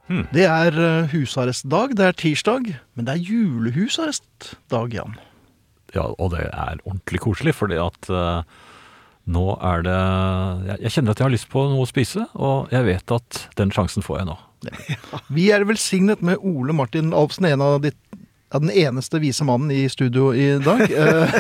[0.07, 0.23] Hmm.
[0.33, 1.97] Det er eh, husarrestdag.
[1.99, 5.19] Det er tirsdag, men det er julehusarrestdag, Jan.
[5.95, 8.43] Ja, og det er ordentlig koselig, fordi at uh,
[9.33, 12.73] nå er det jeg, jeg kjenner at jeg har lyst på noe å spise, og
[12.75, 14.37] jeg vet at den sjansen får jeg nå.
[15.37, 17.93] Vi er velsignet med Ole Martin Alfsen, en av de,
[18.53, 20.85] ja, den eneste vise mannen i studio i dag.
[20.97, 21.35] Eh,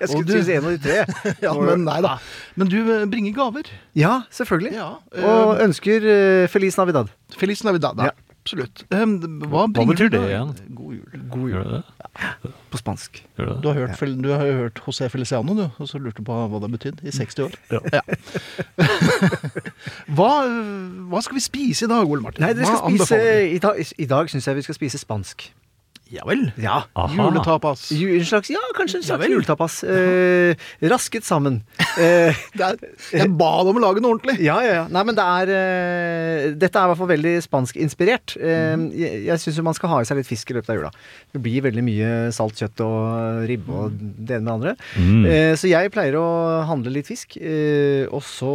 [0.00, 1.04] Jeg skulle du- si en av de tre.
[1.44, 2.14] ja, men nei da.
[2.56, 3.68] Men du eh, bringer gaver.
[3.98, 4.72] Ja, selvfølgelig.
[4.78, 4.88] Ja.
[5.20, 7.12] Og ønsker eh, Feliz Navidad.
[7.36, 8.00] Feliz Navidad.
[8.08, 8.14] Ja.
[8.40, 8.86] absolutt.
[8.96, 10.54] Em, Hva, Hva betyr du det igjen?
[10.74, 11.24] God jul.
[11.34, 11.74] God Gjør jul.
[11.76, 12.52] det det?
[12.72, 13.20] På spansk.
[13.38, 16.24] Gjør det Du har, hørt, Fel- du har hørt José Feliciano, du, og så lurte
[16.24, 17.60] du på hva det betydde i 60 år.
[17.94, 18.00] Ja.
[20.16, 20.30] hva,
[21.12, 22.42] hva skal vi spise i dag, Ole Martin?
[22.44, 23.20] Nei, dere Hva skal spise?
[23.54, 25.50] I dag, i dag syns jeg vi skal spise spansk.
[26.10, 26.40] Ja vel.
[26.58, 26.80] Ja.
[26.98, 27.14] Aha.
[27.28, 27.84] Juletapas.
[27.94, 29.76] Ju- En slags, ja, kanskje en slags ja juletapas.
[29.84, 30.54] Eh,
[30.90, 31.60] rasket sammen.
[31.98, 32.76] Eh, Det er,
[33.14, 34.40] jeg ba deg om å lage noe ordentlig.
[34.42, 34.84] ja, ja, ja.
[34.90, 38.34] Nei, men det er eh, Dette er i hvert fall veldig spanskinspirert.
[38.40, 38.88] Eh, Mhm.
[38.98, 40.90] jeg jeg syns man skal ha i seg litt fisk i løpet av jula.
[41.32, 44.74] Det blir veldig mye salt kjøtt og ribbe og det ene med det andre.
[44.98, 45.24] Mm.
[45.30, 46.26] Eh, så jeg pleier å
[46.66, 48.50] handle litt fisk, eh, og så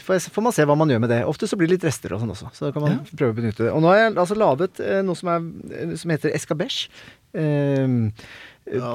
[0.00, 1.20] får, jeg, får man se hva man gjør med det.
[1.28, 3.38] Ofte så blir det litt rester og sånn også, så da kan man prøve å
[3.42, 3.72] benytte det.
[3.76, 6.85] Og nå har jeg altså laget eh, noe som, er, som heter escabeche.
[7.36, 7.86] Eh,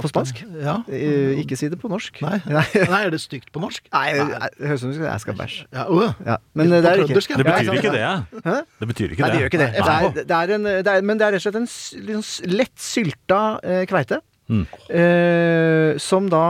[0.01, 0.41] på spansk.
[0.59, 0.73] Ja.
[0.91, 2.17] Eh, ikke si det på norsk.
[2.25, 2.41] Nei.
[2.91, 3.85] Nei, er det stygt på norsk?
[3.93, 4.25] Nei det
[4.67, 5.67] høres ut som det skal bæsje.
[5.71, 7.21] Ja, å, Ja, men det er ikke.
[7.39, 8.01] Det betyr ikke det.
[8.43, 8.57] Hæ?
[8.81, 9.37] Det betyr ikke Nei, det.
[9.37, 9.69] det gjør ikke det.
[9.77, 12.41] Det, er, det er en, det er, men det er rett og slett en s-
[12.51, 14.19] lett sylta eh, kveite.
[14.51, 14.65] Mm.
[14.91, 16.43] Eh, som da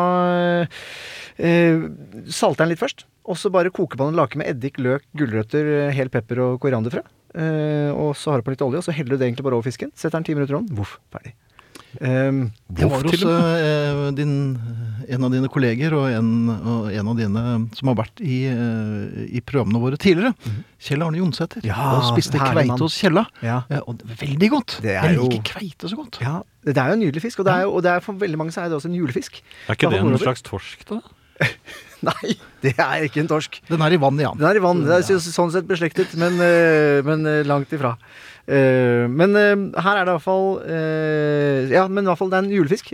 [1.38, 1.86] eh,
[2.34, 3.06] salter den litt først.
[3.30, 6.56] Og så bare koker man en lake med eddik, løk, gulrøtter, eh, hel pepper og
[6.64, 7.04] korianderfrø.
[7.36, 9.56] Eh, og så har du på litt olje, og så heller du det egentlig bare
[9.60, 9.92] over fisken.
[9.96, 10.68] Setter den ti minutter om.
[10.76, 11.34] Voff, ferdig.
[12.00, 14.34] Um, Jeg var hos eh, din,
[15.12, 17.42] en av dine kolleger og en, og en av dine
[17.76, 20.32] som har vært i, eh, i programmene våre tidligere.
[20.80, 21.66] Kjell Arne Jonsæter.
[21.68, 23.26] Ja, og spiste herlig kveite hos Kjella.
[23.44, 23.58] ja.
[23.84, 24.78] Og det veldig godt.
[24.86, 26.22] Det er Jeg jo- liker kveite så godt.
[26.24, 26.38] ja.
[26.64, 28.38] Det er jo en nydelig fisk, og, det er jo, og det er for veldig
[28.38, 29.42] mange så er det også en julefisk.
[29.68, 31.02] Er ikke det en slags torsk, da?
[32.10, 32.34] Nei,
[32.64, 33.60] det er ikke en torsk.
[33.70, 34.32] Den er i vann ja.
[34.38, 34.82] Den er i vann.
[34.88, 37.96] Det er sånn sett beslektet, men, eh, men eh, langt ifra.
[38.50, 42.40] Eh, men her er det i hvert fall eh, Ja, men i hvert fall det
[42.40, 42.90] er en julefisk.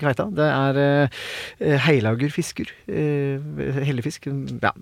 [0.00, 0.24] kveita.
[0.34, 0.78] Det er
[1.84, 3.82] heilagerfisker, heilaugerfisker.
[3.84, 4.28] Hellefisk.
[4.64, 4.72] Ja,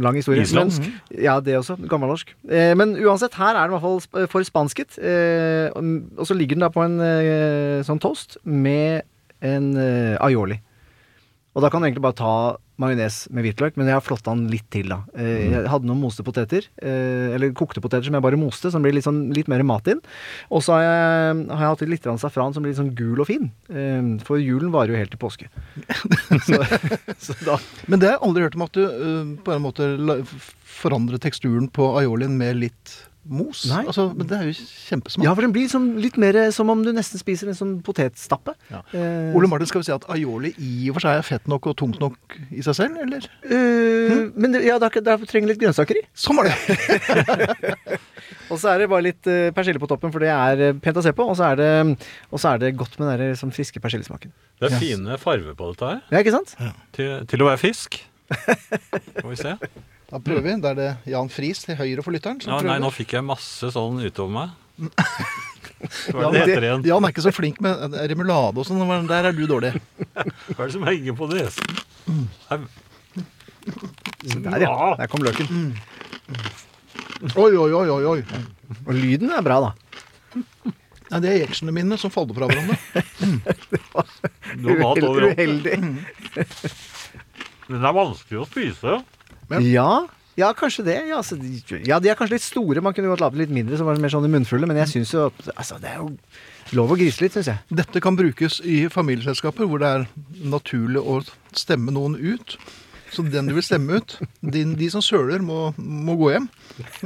[0.00, 0.46] lang historie.
[0.46, 0.88] Islandsk?
[0.88, 1.76] Men, ja, det også.
[1.90, 2.32] Gammelnorsk.
[2.48, 4.96] Eh, men uansett, her er den i hvert fall for spansket.
[4.98, 6.96] eh, og så ligger den da på en
[7.86, 9.04] sånn toast med
[9.44, 9.74] en
[10.24, 10.62] aioli.
[11.56, 12.32] Og da kan du egentlig bare ta
[12.76, 14.98] majones med hvitløk, men jeg har flotta den litt til, da.
[15.16, 18.84] Eh, Jeg hadde noen moste poteter, eh, eller kokte poteter som jeg bare moste, som
[18.84, 20.02] blir litt, sånn, litt mer mat inn.
[20.52, 23.30] Og så har jeg, har jeg hatt litt safran som blir litt sånn gul og
[23.30, 23.48] fin.
[23.72, 25.48] Eh, For julen varer jo helt til påske.
[26.46, 26.60] så,
[27.16, 27.56] så da
[27.88, 29.88] Men det har jeg aldri hørt om at du på en måte
[30.76, 32.96] forandrer teksturen på aiolien med litt
[33.28, 33.64] mos.
[33.70, 33.82] Nei.
[33.86, 35.24] Altså, men det er jo kjempesmart.
[35.26, 38.54] Ja, for den blir liksom litt mer som om du nesten spiser en sånn potetstappe.
[38.70, 38.82] Ja.
[38.96, 41.66] Eh, Ole Martin, skal vi si at aioli i og for seg er fett nok
[41.72, 43.26] og tungt nok i seg selv, eller?
[43.48, 46.04] eh, Men det- ja, da, da trenger litt grønnsaker i.
[46.14, 47.98] Sånn var det!
[48.50, 50.98] Og så er det bare litt eh, persille på toppen, for det er eh, pent
[50.98, 51.24] å se på.
[51.26, 51.70] Og så er det,
[52.30, 54.30] og så er det godt med den der, sånn friske persillesmaken.
[54.62, 56.00] Det er fine farver på dette her.
[56.14, 56.54] Ja, ikke sant?
[56.94, 57.98] Til, til å være fisk.
[58.30, 59.56] Får vi se.
[60.06, 60.54] Da prøver vi.
[60.62, 62.40] Da er det Jan Friis til høyre for lytteren.
[62.42, 64.54] som Ja, nei, nå fikk jeg masse sånn utover meg.
[65.76, 66.84] Hva er det det heter igjen?
[66.88, 69.72] Jan er ikke så flink med remulade og sånn, der er du dårlig.
[70.14, 71.66] Hva er det som henger på nesen?
[74.46, 74.72] Der, ja.
[75.00, 75.74] Der kom løken.
[77.34, 78.20] Oi, oi, oi, oi, oi.
[78.86, 79.70] Og lyden er bra, da.
[81.06, 82.76] Nei, det er jeksjene mine som faller fra hverandre.
[84.56, 85.36] Du har mat overalt.
[85.36, 85.76] Uheldig.
[87.66, 88.96] Det er vanskelig å spise.
[89.50, 89.60] Ja.
[89.60, 89.90] Ja.
[90.36, 90.96] Ja, kanskje det.
[91.08, 91.38] Ja, altså,
[91.88, 92.82] ja, de er kanskje litt store.
[92.84, 94.68] Man kunne godt lagd litt mindre, som var mer sånn i munnfulle.
[94.68, 96.10] Men jeg syns jo altså, det er jo
[96.76, 97.62] lov å grise litt, syns jeg.
[97.80, 100.04] Dette kan brukes i familieselskaper hvor det er
[100.44, 101.22] naturlig å
[101.56, 102.58] stemme noen ut.
[103.14, 106.48] Så den du vil stemme ut, de, de som søler, må, må gå hjem.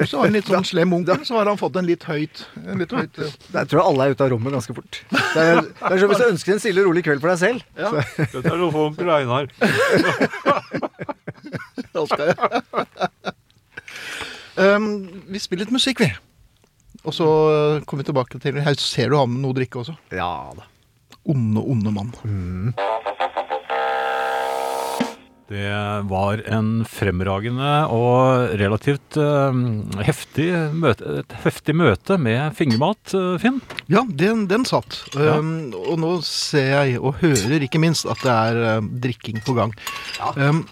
[0.01, 2.41] Og så har en litt sånn slem onkel, så har han fått en litt høyt,
[2.65, 5.01] en litt høyt eh, Jeg tror alle er ute av rommet ganske fort.
[5.13, 7.43] Det er, det er som hvis du ønsker en stille og rolig kveld for deg
[7.43, 7.61] selv.
[7.79, 7.93] Ja,
[8.33, 9.47] Dette er noe for onkel Einar.
[11.95, 12.41] da skal jeg.
[14.57, 14.91] um,
[15.31, 16.11] vi spiller litt musikk, vi.
[17.05, 19.81] Og så eh, kommer vi tilbake til Her ser du ham med noe å drikke
[19.85, 19.95] også.
[20.17, 20.67] Ja da.
[21.31, 22.13] Onde, onde mann.
[25.51, 25.71] Det
[26.07, 29.51] var en fremragende og relativt uh,
[30.07, 30.47] heftig
[30.79, 33.59] møte, et heftig møte med fingermat, eh, Finn.
[33.91, 35.01] Ja, den, den satt.
[35.17, 35.41] Ja.
[35.41, 39.57] Um, og nå ser jeg, og hører ikke minst, at det er uh, drikking på
[39.59, 39.75] gang.
[40.39, 40.63] Um,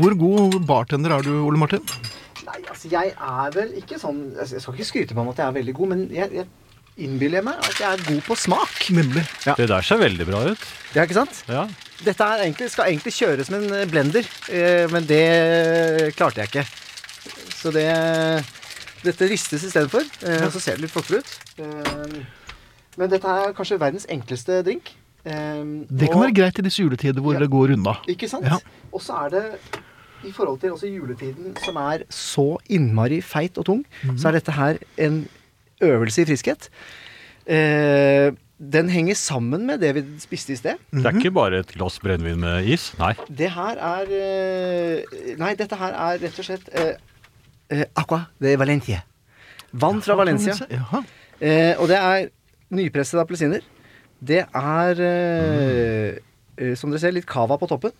[0.00, 1.84] hvor god bartender er du, Ole Martin?
[2.46, 5.42] Nei, altså jeg er vel ikke sånn altså, Jeg skal ikke skryte på meg at
[5.42, 6.48] jeg er veldig god, men jeg, jeg
[7.04, 8.78] innbiller meg at jeg er god på smak.
[8.96, 9.24] Nemlig.
[9.46, 9.54] Ja.
[9.58, 10.66] Det der ser veldig bra ut.
[10.94, 11.42] Ja, ikke sant?
[11.48, 11.66] Ja.
[12.04, 16.64] Dette egentlig, skal egentlig kjøres med en blender, eh, men det klarte jeg ikke.
[17.60, 17.88] Så det
[19.00, 20.04] Dette ristes istedenfor.
[20.28, 21.30] Eh, Så ser det litt flottere ut.
[21.56, 22.18] Eh,
[23.00, 24.90] men dette er kanskje verdens enkleste drink.
[25.24, 27.38] Det kan og- være greit i disse juletider hvor Ja.
[27.40, 27.94] det går unna.
[28.08, 28.44] Ikke sant?
[28.44, 28.58] Ja.
[28.92, 29.58] Og så er det
[30.24, 33.84] i forhold til også juletiden, som er så innmari feit og tung,
[34.16, 35.26] så er dette her en
[35.84, 36.70] øvelse i friskhet.
[37.50, 40.80] Eh, den henger sammen med det vi spiste i sted.
[40.92, 42.90] Det er ikke bare et glass brennevin med is.
[43.00, 43.14] Nei.
[43.26, 46.92] Det her er eh, Nei, dette her er rett og slett eh,
[47.72, 49.00] eh, Aqua de Valencia.
[49.72, 50.58] Vann fra Valencia.
[50.68, 51.00] Jaha.
[51.40, 52.28] Eh, og det er
[52.76, 53.64] nypressede appelsiner.
[54.20, 56.18] Det er eh,
[56.60, 57.94] eh, som dere ser, litt cava på toppen.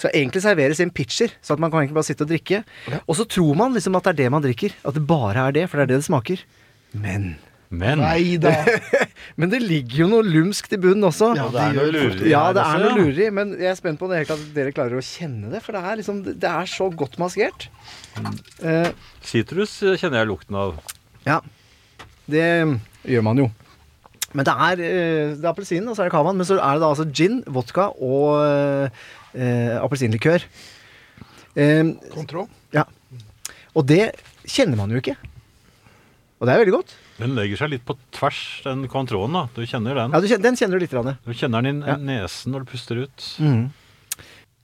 [0.00, 2.62] Skal egentlig serveres i en pitcher, så at man kan egentlig bare sitte og drikke.
[3.04, 4.78] Og så tror man liksom at det er det man drikker.
[4.88, 6.46] At det bare er det, for det er det det smaker.
[6.92, 7.36] Men
[7.68, 8.52] Men Nei da.
[9.40, 11.32] Men det ligger jo noe lumskt i bunnen også.
[11.36, 14.06] Ja, det er noe lureri Ja, det er noe lureri, men jeg er spent på
[14.08, 15.60] det hele tatt dere klarer å kjenne det.
[15.64, 17.66] For det er liksom Det er så godt maskert.
[18.62, 18.90] Eh, uh,
[19.26, 20.78] kjenner jeg lukten av.
[21.26, 21.40] ja.
[22.26, 22.46] Det
[23.06, 23.50] gjør man jo.
[24.34, 26.38] Men det er, uh, det er appelsinen, og så er det cavaen.
[26.38, 30.46] Men så er det da altså gin, vodka og uh, appelsinlikør.
[32.12, 32.48] Kontroll.
[32.74, 32.84] ja.
[33.76, 34.14] Og det
[34.48, 35.16] kjenner man jo ikke.
[36.40, 36.90] Og det er veldig godt.
[37.18, 39.32] Den legger seg litt på tvers, den Cointreauen.
[39.32, 39.46] da.
[39.54, 40.12] Du kjenner den.
[40.12, 40.92] Ja, du kjenner, Den kjenner du litt.
[40.92, 41.18] Rane.
[41.24, 41.96] Du kjenner den i Ja.
[41.96, 43.70] nesen når du puster ut.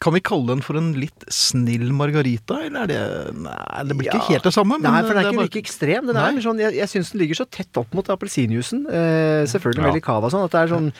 [0.02, 4.08] Kan vi kalle den for en litt snill margarita, eller er det Nei, det blir
[4.10, 4.28] ikke Ja.
[4.34, 4.80] helt det samme.
[4.80, 6.06] men Nei, for den er ikke bare- like ekstrem.
[6.06, 8.86] Den er sånn, jeg jeg syns den ligger så tett opp mot appelsinjuicen.
[8.90, 9.92] Eh, selvfølgelig med Ja.
[9.94, 10.44] litt cava sånn.
[10.44, 10.92] At det er sånn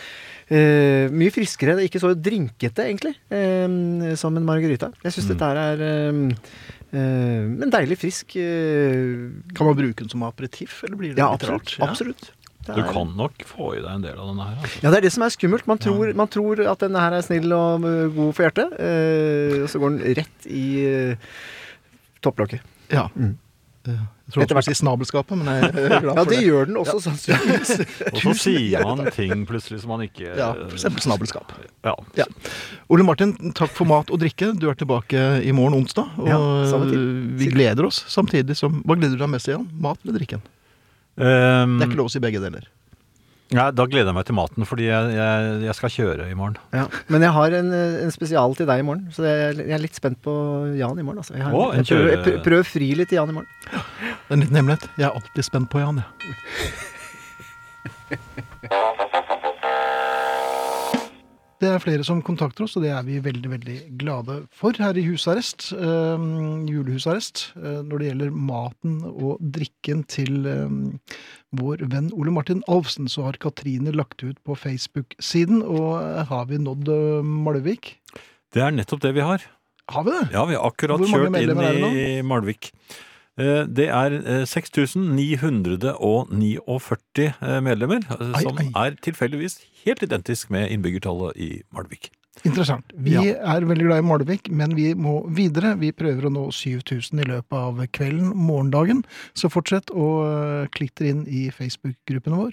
[0.51, 1.75] eh, mye friskere.
[1.77, 4.93] Det er ikke så drinkete, egentlig, eh, som en margarita.
[5.03, 5.29] Jeg syns Mm.
[5.29, 6.37] dette her er
[6.93, 11.33] eh, eh, deilig frisk eh, Kan man bruke den som aperitiff, eller blir det Ja,
[11.33, 11.63] litt absolutt.
[11.63, 11.79] rart?
[11.79, 11.91] Ja.
[11.91, 12.31] absolutt.
[12.63, 14.57] Det Du er- kan nok få i deg en del av denne her.
[14.63, 14.83] Altså.
[14.85, 15.67] Ja, det er det som er skummelt.
[15.67, 19.63] Man tror, man tror at denne her er snill og eh, god for hjertet, eh,
[19.65, 21.17] og så går den rett i
[22.23, 22.61] topplokket.
[22.93, 23.09] Ja.
[23.17, 23.37] Mm.
[24.33, 26.41] Tror Etter hvert i snabelskapet, men jeg er glad for det Ja, det.
[26.49, 27.73] gjør den også, sannsynligvis.
[28.15, 31.53] Og så sier man ting plutselig som man ikke Ja, eksempel snabelskap.
[31.85, 31.93] Ja.
[32.17, 32.27] Ja.
[32.89, 34.53] Ole Martin, takk for mat og drikke.
[34.57, 36.39] Du er tilbake i morgen onsdag, og Ja,
[36.73, 36.89] samme
[37.39, 39.69] vi gleder oss samtidig som Hva gleder du deg mest til, Jan?
[39.85, 40.41] Mat eller drikken?
[41.21, 42.65] Um, Det er ikke lov å si begge deler.
[43.53, 46.57] Ja, da gleder jeg meg til maten, fordi jeg, jeg, jeg skal kjøre i morgen.
[46.75, 49.77] Ja, men jeg har en, eh, en spesial til deg i morgen, så jeg, jeg
[49.77, 50.33] er litt spent på
[50.79, 51.21] Jan i morgen.
[51.25, 51.37] Altså.
[51.37, 53.53] Jeg, har, Å, en jeg, prøver, jeg prøver, fri litt til Jan i morgen.
[53.69, 53.77] Det
[54.31, 54.89] er en liten hemmelighet.
[54.97, 56.09] Jeg er alltid spent på Jan, jeg.
[61.63, 64.97] Det er flere som kontakter oss, og det er vi veldig veldig glade for her
[64.99, 65.69] i husarrest.
[65.77, 66.25] eh,
[66.67, 67.53] julehusarrest.
[67.55, 70.75] eh, når det gjelder maten og drikken til eh,
[71.55, 75.63] vår venn Ole Martin Alfsen, så har Katrine lagt ut på Facebook-siden.
[75.63, 77.95] Og eh, har vi nådd eh, Malvik?
[78.53, 79.47] Det er nettopp det vi har.
[79.93, 80.27] Har vi det?
[80.35, 82.73] Ja, vi har akkurat kjørt inn i Malvik.
[83.41, 88.67] Eh, Det er eh, 6949 eh, medlemmer, eh, Ai, som ai.
[88.77, 92.11] er tilfeldigvis helt identisk med innbyggertallet i Malvik.
[92.45, 92.85] Interessant.
[92.97, 93.21] Vi Ja.
[93.55, 95.77] er veldig glad i Malvik, men vi må videre.
[95.79, 99.05] Vi prøver å nå 7000 i løpet av kvelden, morgendagen.
[99.35, 102.53] Så fortsett å klitre inn i Facebook-gruppen vår.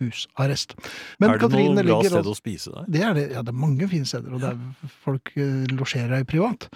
[0.00, 0.74] Husarrest.
[1.20, 2.88] Men er det Katrine noe bra sted å spise der?
[2.96, 3.26] det er det.
[3.36, 6.68] Ja, det er mange fine steder, og det er folk uh, losjerer her privat.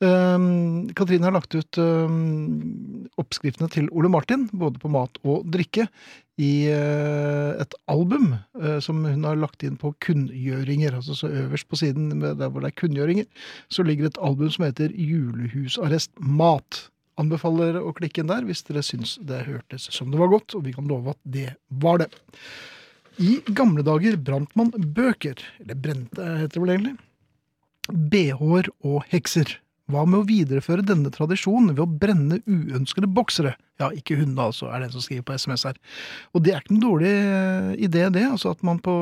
[0.00, 5.86] Um, Katrine har lagt ut um, oppskriftene til Ole Martin, både på mat og drikke,
[6.40, 10.96] i uh, et album uh, som hun har lagt inn på kunngjøringer.
[10.96, 13.28] Altså så øverst på siden der hvor det er kunngjøringer,
[13.68, 16.86] så ligger et album som heter Julehusarrest mat.
[17.20, 20.56] Anbefaler dere å klikke inn der hvis dere syns det hørtes som det var godt,
[20.56, 21.50] og vi kan love at det
[21.82, 22.10] var det.
[23.20, 26.96] I gamle dager brant man bøker, eller brente heter det vel egentlig,
[27.90, 29.58] BH-er og hekser.
[29.90, 33.56] Hva med å videreføre denne tradisjonen ved å brenne uønskede boksere?
[33.80, 35.78] Ja, ikke hunde altså, er det en som skriver på SMS her.
[36.36, 38.94] Og det er ikke noen dårlig eh, idé det, altså at man på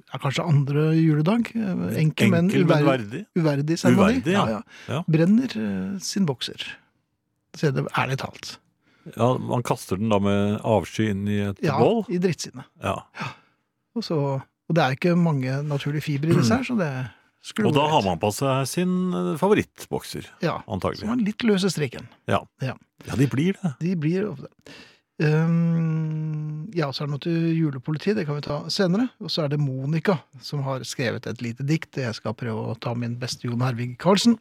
[0.00, 3.22] ja, kanskje andre juledag, eh, enkel, Enkel, men uverdig, verdig.
[3.38, 4.62] uverdig seremoni, ja.
[4.90, 5.04] Ja.
[5.06, 6.64] brenner eh, sin bokser.
[7.58, 8.56] Se det ærlig talt.
[9.16, 12.04] Ja, Man kaster den da med avsky inn i et Ja, bål?
[12.08, 12.64] i drittsinnet.
[12.82, 12.96] Ja.
[13.94, 16.88] Og, så, og det er ikke mange naturlige fibre i disse her, så det
[17.44, 21.02] skulle Og da har man på seg sin eh, favorittbokser, ja, antagelig.
[21.04, 22.08] som har litt løse strikken.
[22.26, 23.74] Ja, de blir det.
[23.84, 24.48] De blir ofte
[25.20, 29.10] um, Ja, så er det noe til julepoliti, det kan vi ta senere.
[29.22, 32.00] Og så er det Monica som har skrevet et lite dikt.
[32.00, 34.38] Jeg skal prøve å ta min beste Jon Hervig Karlsen.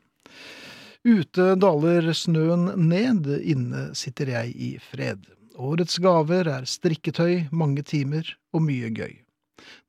[1.04, 5.26] Ute daler snøen ned, inne sitter jeg i fred.
[5.60, 9.18] Årets gaver er strikketøy, mange timer og mye gøy.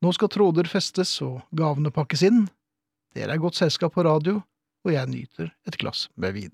[0.03, 2.42] Nå skal tråder festes og gavene pakkes inn.
[3.14, 4.40] Dere er godt selskap på radio,
[4.83, 6.50] og jeg nyter et glass med vin.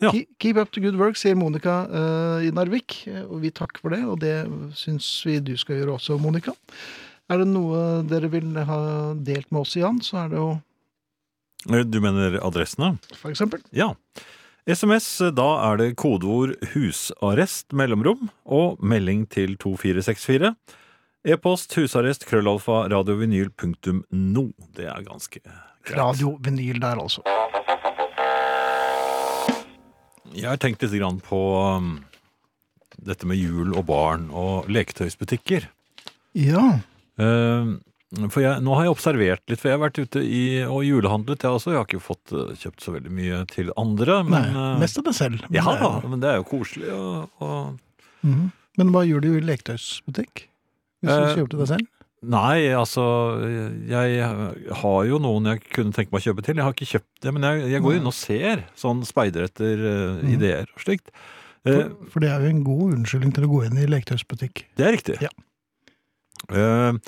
[0.00, 0.10] Ja.
[0.12, 3.92] Keep, up the good work, sier Monica uh, i Narvik, eh, og vi takker for
[3.92, 4.34] det, og det
[4.76, 6.56] syns vi du skal gjøre også, Monica.
[7.32, 8.80] Er det noe dere vil ha
[9.16, 10.50] delt med oss, Jan, så er det jo
[11.64, 12.98] Du mener adressene?
[13.16, 13.94] for eksempel Ja.
[14.68, 20.56] SMS, da er det kodeord 'husarrest' mellomrom og melding til 2464.
[21.24, 24.50] E-post husarrest krøllalfa radiovinyl punktum no.
[24.74, 25.96] Det er ganske greit.
[25.98, 27.22] Radio-vinyl der, altså.
[30.34, 31.38] Jeg har tenkt litt grann på
[31.78, 32.04] um,
[32.98, 35.68] dette med jul og barn og leketøysbutikker.
[36.36, 36.80] Ja.
[37.18, 37.70] Eh,
[38.30, 41.42] for jeg, nå har jeg observert litt, for jeg har vært ute i, og julehandlet
[41.42, 41.72] jeg også.
[41.74, 44.20] Jeg har ikke fått eh, kjøpt så veldig mye til andre.
[44.28, 45.42] Men, Nei, mest av meg selv.
[45.48, 46.92] Men ja, det er men det er jo koselig.
[46.94, 47.82] Og, og,
[48.26, 48.46] Mhm.
[48.78, 50.46] Men hva gjør du i leketøysbutikk?
[51.04, 51.86] Hvis Eh, du kjøper til deg selv?
[52.26, 53.04] nei, altså
[53.86, 54.24] Jeg
[54.80, 56.56] har jo noen jeg kunne tenke meg å kjøpe til.
[56.56, 58.64] Jeg har ikke kjøpt det, men jeg, jeg går inn og ser.
[58.76, 60.32] Sånn speider etter eh, Mhm.
[60.34, 61.08] ideer og slikt.
[61.66, 64.64] Eh, For, for det er jo en god unnskyldning til å gå inn i leketøysbutikk.
[64.76, 65.16] Det er riktig.
[65.22, 65.30] Ja.
[66.50, 66.98] Uh,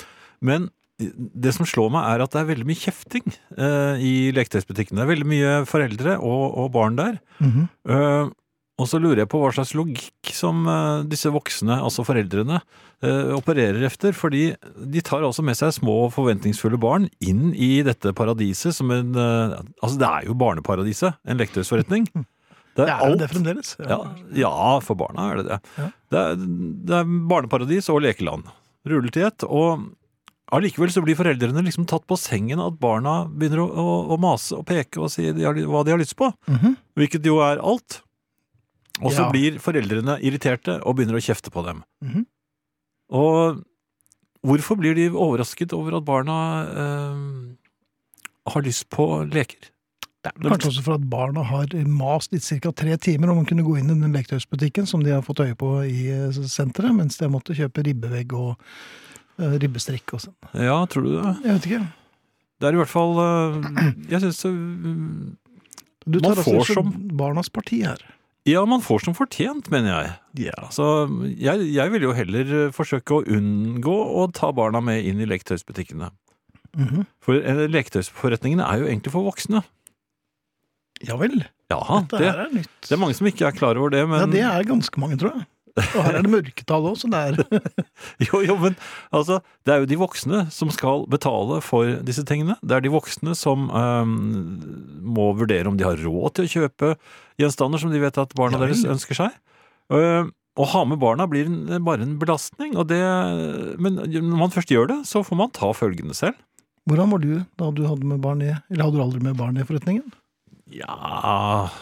[0.40, 4.98] men det som slår meg, er at det er veldig mye kjefting eh, i leketøysbutikken.
[4.98, 7.20] Det er veldig mye foreldre og, og barn der.
[7.38, 7.68] Mhm.
[7.88, 8.34] Eh,
[8.78, 12.61] og så lurer jeg på hva slags logikk som eh, disse voksne, altså foreldrene,
[13.02, 14.14] eh, opererer efter.
[14.14, 14.52] Fordi
[14.87, 19.56] de tar altså med seg små forventningsfulle barn inn i dette paradiset som en eh,
[19.82, 22.06] Altså, det er jo barneparadiset, en leketøysforretning.
[22.14, 23.74] Det Det er jo det fremdeles.
[23.82, 23.98] ja,
[24.38, 24.54] ja,
[24.87, 25.58] for barna er det det.
[25.74, 25.88] Ja.
[26.14, 26.37] Det, er,
[26.87, 28.46] det er barneparadis og lekeland.
[28.87, 29.42] Rullet i ett.
[29.42, 29.88] Og
[30.54, 34.56] allikevel så blir foreldrene liksom tatt på sengen at barna begynner å, å, å mase
[34.58, 36.30] og peke og si de har, hva de har lyst på.
[36.48, 36.76] Mhm.
[36.98, 38.00] Hvilket jo er alt.
[39.00, 39.30] Og så Ja.
[39.30, 41.84] blir foreldrene irriterte og begynner å kjefte på dem.
[42.02, 42.26] Mhm.
[43.11, 43.62] Og
[44.44, 49.70] hvorfor blir de overrasket over at barna eh, har lyst på leker?
[50.28, 52.72] Kanskje også for at barna har mast i ca.
[52.72, 55.54] tre timer om å kunne gå inn i den leketøysbutikken som de har fått øye
[55.56, 58.58] på i eh, senteret, mens de har måttet kjøpe ribbevegg og
[59.38, 60.35] ribbestrikk og sånn.
[60.55, 61.33] Ja, tror du det?
[61.44, 61.83] Jeg vet ikke.
[62.59, 64.40] Det er i hvert fall eh, Jeg syns
[66.09, 68.01] Du tar altså som- barnas parti her.
[68.48, 70.53] Ja, man får som fortjent, mener jeg.
[70.57, 70.87] Altså,
[71.37, 75.27] jeg, jeg vil jo heller eh, forsøke å unngå å ta barna med inn i
[75.29, 76.09] leketøysbutikkene.
[76.79, 77.05] Mhm.
[77.20, 79.62] For eh, leketøysforretningene er jo egentlig for voksne.
[81.05, 81.44] Ja vel.
[81.70, 82.72] Ja, Dette det, her er nytt.
[82.88, 85.18] det er mange som ikke er klar over det, men Ja, det er ganske mange,
[85.20, 85.46] tror jeg.
[85.78, 87.62] Og her er det mørketall òg, så det er
[88.28, 88.76] Jo, jo, men
[89.14, 92.58] altså, det er jo de voksne som skal betale for disse tingene.
[92.62, 94.16] Det er de voksne som um,
[95.04, 96.94] må vurdere om de har råd til å kjøpe
[97.40, 99.38] gjenstander som de vet at barna Ja deres ønsker seg.
[99.92, 102.98] Uh, å ha med barna blir en, bare en belastning, og det,
[103.78, 106.38] men når man først gjør det, så får man ta følgene selv.
[106.88, 109.58] Hvordan var du da du hadde med barn i Eller hadde du aldri med barn
[109.60, 110.08] i forretningen?
[110.72, 111.76] Ja ehm,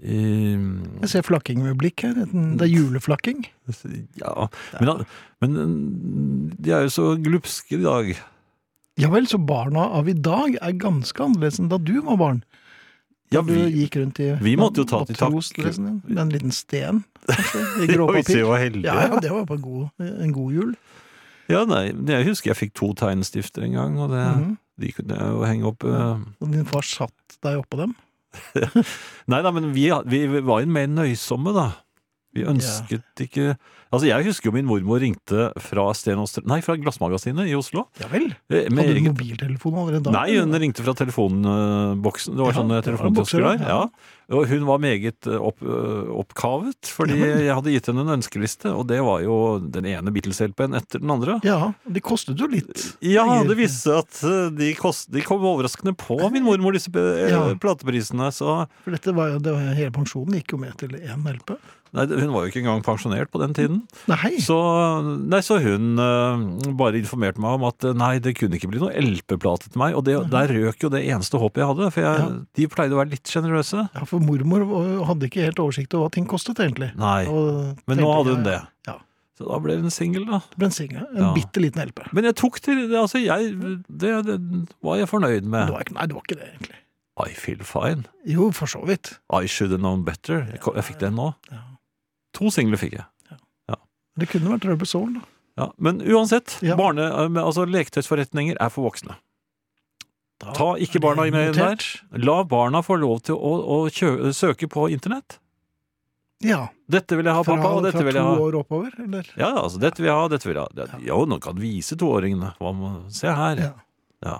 [0.00, 2.14] Jeg ser flakking med blikk her.
[2.24, 3.42] Det er juleflakking.
[4.20, 4.46] Ja,
[4.80, 5.02] men,
[5.44, 8.14] men mm, de er jo så glupske i dag.
[9.00, 12.40] Ja vel, så barna av i dag er ganske annerledes enn da du var barn.
[13.30, 15.70] Ja, vi, du gikk rundt i vi måtte jo ta til takke.
[16.08, 18.80] Med en liten sten, kanskje, i gråpapir.
[18.82, 20.72] Ja, ja, det var på en god, en god jul.
[21.50, 24.56] Ja, nei, jeg husker jeg fikk to tegnstifter en gang, og det, Mhm.
[24.80, 26.20] de kunne jeg jo henge opp eh.
[26.40, 27.94] Og din far satt deg oppå dem.
[29.30, 31.68] Nei da, men vi, vi var jo mer nøysomme, da.
[32.30, 33.56] Vi ønsket ikke
[33.90, 37.88] Altså, jeg husker jo min mormor ringte fra Sten Strøm Nei, fra Glassmagasinet i Oslo.
[37.98, 38.28] Ja vel.
[38.46, 40.12] Eh, med Hadde du eget- mobiltelefon allerede da?
[40.14, 42.36] Nei, hun ringte fra telefonboksen.
[42.38, 43.66] Det var Ja, sånne det var telefonkiosker bokser, der.
[43.66, 43.88] ja.
[44.30, 48.70] Og hun var meget eh, opp, eh, oppkavet, fordi jeg hadde gitt henne en ønskeliste,
[48.70, 51.40] og det var jo den ene Beatles-LP-en etter den andre.
[51.46, 52.84] Ja, det kostet jo litt.
[53.02, 56.92] Ja, det viste seg at eh, de, kost, de kom overraskende på min mormor, disse
[56.94, 57.42] Ja.
[57.58, 58.30] plateprisene.
[58.34, 61.56] Så For dette var jo, det var, hele pensjonen gikk jo med til én LP.
[61.90, 63.78] nei, hun var jo ikke engang pensjonert på den tiden.
[64.06, 64.54] Nei, Så,
[65.26, 68.92] nei, så hun uh, bare informerte meg om at nei, det kunne ikke bli noe
[68.94, 69.96] LP-plate til meg.
[69.98, 72.28] Og det, der røk jo det eneste håpet jeg hadde, for jeg, Ja.
[72.60, 73.88] de pleide å være litt sjenerøse.
[73.90, 76.92] ja, for mormor hadde ikke helt oversikt over hva ting kostet, egentlig.
[77.00, 78.58] Nei, Og men nå hadde hun det.
[78.88, 78.96] Ja.
[79.40, 80.38] Så da ble det en singel, da.
[80.50, 81.32] Det ble en single, En Ja.
[81.34, 82.02] bitte liten LP.
[82.12, 83.56] Men jeg tok til Altså, jeg
[83.88, 84.38] Det, det
[84.82, 85.66] var jeg fornøyd med.
[85.66, 86.76] det var ikke, nei, det var ikke det, egentlig.
[87.20, 88.04] I feel fine.
[88.26, 89.18] Jo, for så vidt.
[89.32, 90.46] I should have known better.
[90.52, 91.34] Jeg, jeg fikk den nå.
[91.50, 91.58] Ja.
[92.34, 93.04] To singler fikk jeg.
[94.18, 95.20] Det kunne vært Rubber Soul, da.
[95.56, 96.74] Ja, men uansett, Ja.
[96.76, 97.00] barne,
[97.40, 99.14] altså leketøysforretninger er for voksne.
[100.40, 101.84] Ta ikke barna med inn der.
[102.24, 105.36] La barna få lov til å, å kjø, søke på internett.
[106.40, 106.70] Ja.
[106.88, 109.26] Dette vil jeg ha, pappa, og dette vil jeg to år oppover, eller?
[109.36, 111.00] Ja, altså, dette vil jeg ha, dette vil jeg ha.
[111.04, 112.54] Jo, nå kan vise toåringene.
[113.12, 113.60] Se her.
[113.60, 113.74] Ja.
[114.24, 114.38] Ja.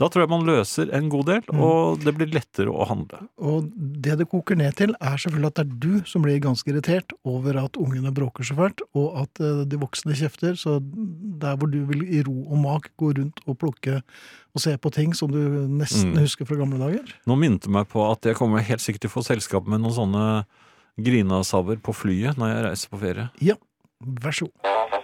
[0.00, 3.18] Da tror jeg man løser en god del, og det blir lettere å handle.
[3.36, 3.66] Og
[4.00, 7.12] det det koker ned til, er selvfølgelig at det er du som blir ganske irritert
[7.28, 10.56] over at ungene bråker så fælt, og at eh, de voksne kjefter.
[10.56, 14.00] Så der hvor du vil i ro og mak gå rundt og plukke
[14.56, 15.38] og se på ting som du
[15.68, 16.22] nesten Mm.
[16.24, 17.12] husker fra gamle dager.
[17.28, 19.94] Nå minte meg på at jeg kommer helt sikkert til å få selskap med noen
[19.94, 20.24] sånne
[21.00, 23.28] grinasabber på flyet når jeg reiser på ferie.
[23.44, 23.54] Ja,
[24.00, 24.99] Vær så god.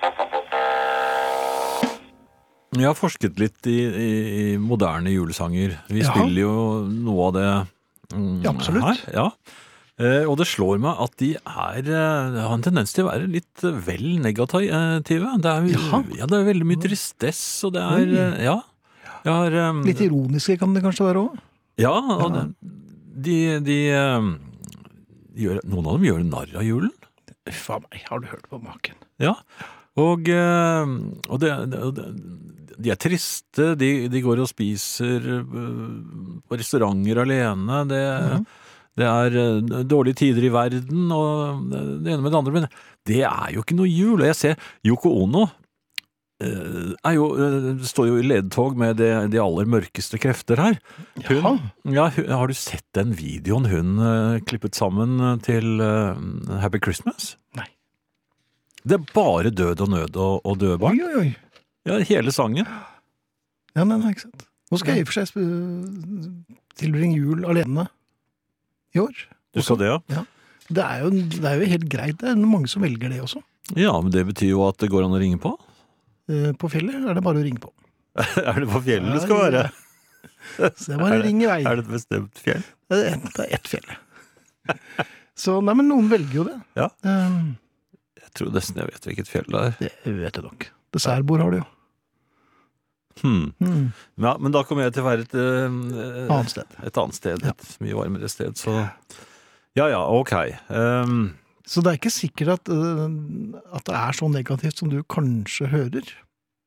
[2.77, 4.11] Jeg har forsket litt i, i,
[4.41, 5.79] i moderne julesanger.
[5.89, 6.13] Vi ja.
[6.13, 6.57] spiller jo
[6.91, 7.47] noe av det
[8.15, 8.53] mm, Ja,
[8.85, 9.01] her.
[9.15, 9.27] Ja.
[9.97, 13.31] Eh, og det slår meg at de er, eh, har en tendens til å være
[13.33, 14.81] litt eh, vel negative.
[15.41, 16.01] Det er, ja.
[16.19, 18.59] Ja, det er veldig mye tristess, og det er eh, Ja.
[19.27, 21.41] Har, eh, Litt ironiske kan det kanskje være òg?
[21.81, 22.45] Ja, og det,
[23.25, 24.29] de, de eh,
[25.47, 26.93] gjør, Noen av dem gjør narr av julen.
[27.47, 29.01] Uff a meg, har du hørt på maken?
[29.23, 29.35] Ja,
[29.97, 30.93] og, eh,
[31.33, 32.07] og det, det, det,
[32.79, 35.59] de er triste, de, de går og spiser eh,
[36.47, 38.03] på restauranter alene, det,
[38.97, 42.69] det er eh, dårlige tider i verden, og det ene med det andre, men
[43.07, 44.19] det er jo ikke noe jul.
[44.21, 45.47] Og jeg ser Yoko Ono
[46.43, 50.79] eh, jo, eh, står jo i ledtog med de, de aller mørkeste krefter her.
[51.29, 51.61] Hun,
[51.93, 56.83] ja, hun, har du sett den videoen hun eh, klippet sammen eh, til eh, Happy
[56.83, 57.35] Christmas?
[57.59, 57.69] Nei.
[58.87, 61.31] Det er bare død og nød og, og døde Oi, oi, oi.
[61.87, 62.67] Ja, hele sangen.
[63.77, 64.47] Ja, men ikke sant.
[64.73, 65.29] Nå skal jeg i og for seg
[66.81, 67.85] tilbringe jul alene
[68.97, 69.15] i år.
[69.55, 70.25] Du skal det, ja?
[70.67, 72.17] Det er, jo, det er jo helt greit.
[72.19, 73.39] Det er mange som velger det også.
[73.79, 75.53] Ja, men det betyr jo at det går an å ringe på.
[76.31, 77.71] Eh, På fjellet er det bare å ringe på.
[78.43, 79.63] er det på fjellet det skal være?
[80.57, 81.61] Så det er bare å ringe i vei.
[81.69, 82.65] Er det et bestemt fjell?
[82.91, 83.95] Det er ett- er fjell.
[85.37, 86.57] Så nei, men noen velger jo det.
[86.79, 86.89] Ja.
[87.07, 87.57] Um,
[88.19, 89.93] Jeg tror nesten jeg vet hvilket fjell det er.
[90.05, 90.67] Det vet jeg nok.
[90.97, 91.67] Dessertbord har de jo.
[93.23, 93.47] Hmm.
[93.63, 93.87] Hmm.
[94.21, 96.77] Ja, men da kommer jeg til å være et, eh, Annet sted.
[96.85, 97.47] et annet sted.
[97.49, 98.75] Et mye varmere sted, så
[99.77, 100.33] Ja ja, ok.
[100.69, 101.35] Um,
[101.67, 105.67] Så det er ikke sikkert at, øh, at det er så negativt som du kanskje
[105.69, 106.05] hører.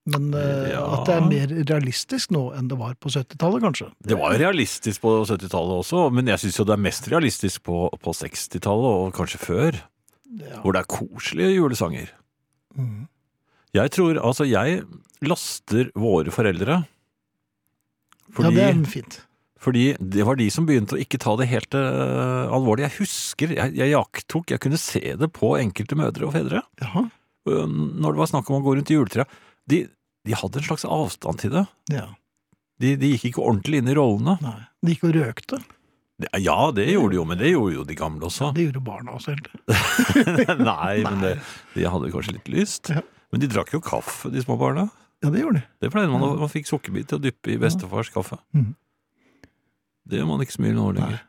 [0.10, 0.82] Men øh, Ja.
[1.02, 3.92] at det er mer realistisk nå enn det var på 70-tallet, kanskje.
[4.04, 7.64] det var jo realistisk på 70-tallet også, men jeg syns jo det er mest realistisk
[7.64, 9.80] på, på 60-tallet, og kanskje før.
[10.40, 10.60] Ja.
[10.62, 12.10] Hvor det er koselige julesanger.
[12.76, 13.08] Mhm.
[13.78, 14.84] Jeg tror Altså, jeg
[15.22, 16.80] laster våre foreldre.
[18.40, 19.20] ja, det er fint.
[19.60, 22.86] fordi det var de som begynte å ikke ta det helt uh, alvorlig.
[22.88, 26.62] Jeg husker, jeg, jeg jakttok, jeg kunne se det på enkelte mødre og fedre.
[26.82, 27.04] Jaha.
[27.50, 29.26] øh, Når det var snakk om å gå rundt i juletrea.
[29.70, 29.82] De,
[30.26, 31.66] de hadde en slags avstand til det.
[31.92, 32.08] Ja.
[32.80, 34.38] De, de gikk ikke ordentlig inn i rollene.
[34.42, 34.62] Nei.
[34.86, 35.60] De gikk og røkte.
[36.40, 38.50] Ja, det gjorde de jo, men det gjorde jo de gamle også.
[38.50, 39.60] Ja, Det gjorde barna også, egentlig.
[40.72, 41.34] Nei, men det,
[41.76, 42.92] de hadde kanskje litt lyst.
[42.96, 43.04] Ja.
[43.32, 44.88] Men de drakk jo kaffe, de små barna.
[45.24, 45.66] Ja, det gjorde de.
[45.84, 48.38] Det pleide man, å- man fikk sukkerbit til å dyppe i bestefars kaffe.
[48.56, 48.72] Mm.
[50.10, 51.20] Det gjør man ikke så mye nå lenger.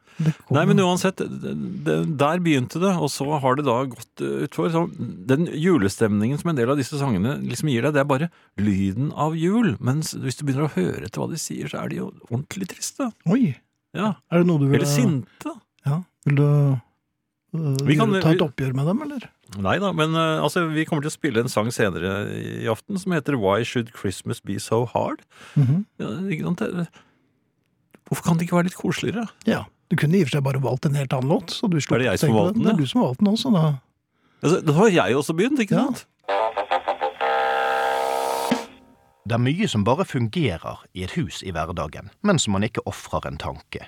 [0.52, 1.52] Nei, men uansett, det,
[1.86, 4.68] det, der begynte det, og så har det da gått uh, utfor.
[4.72, 4.82] Så
[5.30, 8.28] den julestemningen som en del av disse sangene liksom gir deg, det er bare
[8.60, 9.74] lyden av jul.
[9.80, 12.68] Mens hvis du begynner å høre etter hva de sier, så er de jo ordentlig
[12.74, 13.08] triste.
[13.32, 13.54] Oi!
[13.96, 15.54] Ja, Er det noe du vil Eller sinte.
[15.88, 16.02] Ja.
[16.28, 19.24] Vil du øh, Vi kan- ta et oppgjør med dem, eller?
[19.58, 22.10] Nei da, men uh, altså, vi kommer til å spille en sang senere
[22.62, 25.22] i aften som heter Why Should Christmas Be So Hard?
[25.58, 25.84] Mhm.
[25.98, 26.10] Ja,
[26.44, 26.58] sant?
[26.58, 26.88] Det-
[28.10, 29.28] Hvorfor kan det ikke være litt koseligere?
[29.46, 29.64] Ja.
[29.90, 31.50] Du kunne i og for seg bare valgt en helt annen låt.
[31.54, 33.28] Så du Er det jeg som valgte den, Det er du som har valgt den
[33.28, 33.80] også, da.
[34.42, 35.84] Altså, da har jeg også begynt, ikke Ja.
[35.86, 36.06] sant?
[39.26, 42.82] Det er mye som bare fungerer i et hus i hverdagen, men som man ikke
[42.86, 43.86] ofrer en tanke.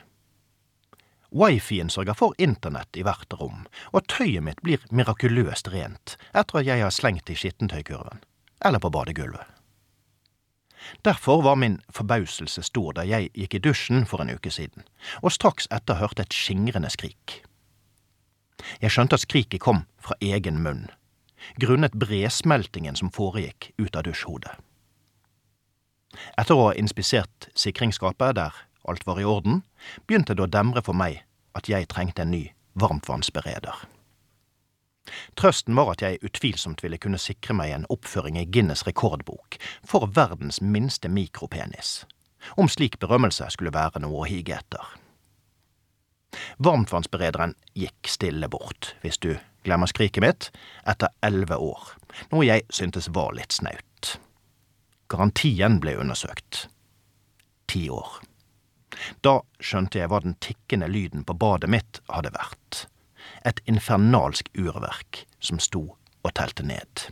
[1.33, 6.69] Wifien sørger for internett i hvert rom, og tøyet mitt blir mirakuløst rent etter at
[6.69, 8.21] jeg har slengt det i skittentøykurven,
[8.65, 9.47] eller på badegulvet.
[11.05, 14.85] Derfor var min forbauselse stor da jeg gikk i dusjen for en uke siden,
[15.23, 17.43] og straks etter hørte et skingrende skrik.
[18.83, 20.89] Jeg skjønte at skriket kom fra egen munn,
[21.63, 24.53] grunnet bresmeltingen som foregikk ut av dusjhodet.
[26.39, 28.59] Etter å ha inspisert sikringsskapet der
[28.89, 29.63] alt var i orden,
[30.07, 31.23] begynte det å demre for meg
[31.59, 32.47] at jeg trengte en ny
[32.81, 33.85] varmtvannsbereder.
[35.39, 40.07] Trøsten var at jeg utvilsomt ville kunne sikre meg en oppføring i Guinness rekordbok for
[40.15, 42.05] verdens minste mikropenis,
[42.57, 44.85] om slik berømmelse skulle være noe å hige etter.
[46.65, 49.35] Varmtvannsberederen gikk stille bort, hvis du
[49.67, 50.51] glemmer skriket mitt,
[50.89, 51.95] etter elleve år,
[52.33, 54.17] noe jeg syntes var litt snaut.
[55.13, 56.67] Garantien ble undersøkt.
[57.69, 58.23] Ti år.
[59.25, 62.87] Da skjønte jeg hva den tikkende lyden på badet mitt hadde vært.
[63.49, 65.85] Et infernalsk urverk som sto
[66.23, 67.09] og telte ned.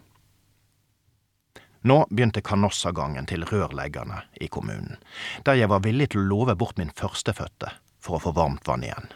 [1.82, 4.98] Nå begynte kanossagangen til rørleggerne i kommunen,
[5.44, 8.84] der jeg var villig til å love bort min førstefødte for å få varmt vann
[8.84, 9.08] igjen.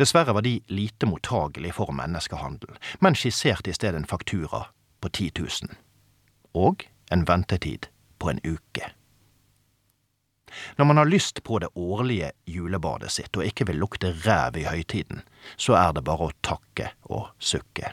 [0.00, 4.66] Dessverre var de lite mottagelige for menneskehandel, men skisserte i stedet en faktura
[5.04, 5.76] på 10 000.
[6.56, 8.88] Og en ventetid på en uke.
[10.78, 14.66] Når man har lyst på det årlige julebadet sitt og ikke vil lukte ræv i
[14.68, 15.22] høytiden,
[15.56, 17.92] så er det bare å takke og sukke.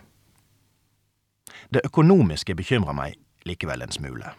[1.73, 4.33] Det økonomiske bekymrer meg likevel en smule.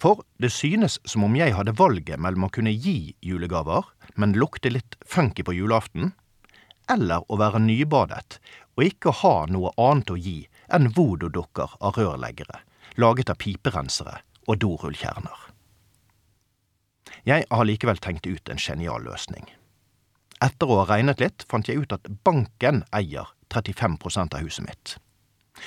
[0.00, 3.84] For det synes som om jeg hadde valget mellom å kunne gi julegaver,
[4.16, 6.14] men lukte litt funky på julaften,
[6.90, 8.40] eller å være nybadet
[8.76, 10.38] og ikke ha noe annet å gi
[10.72, 12.62] enn voodoo-dukker av rørleggere,
[12.96, 15.49] laget av piperensere og dorullkjerner.
[17.24, 19.46] Jeg har likevel tenkt ut en genial løsning.
[20.40, 24.96] Etter å ha regnet litt, fant jeg ut at banken eier 35% av huset mitt.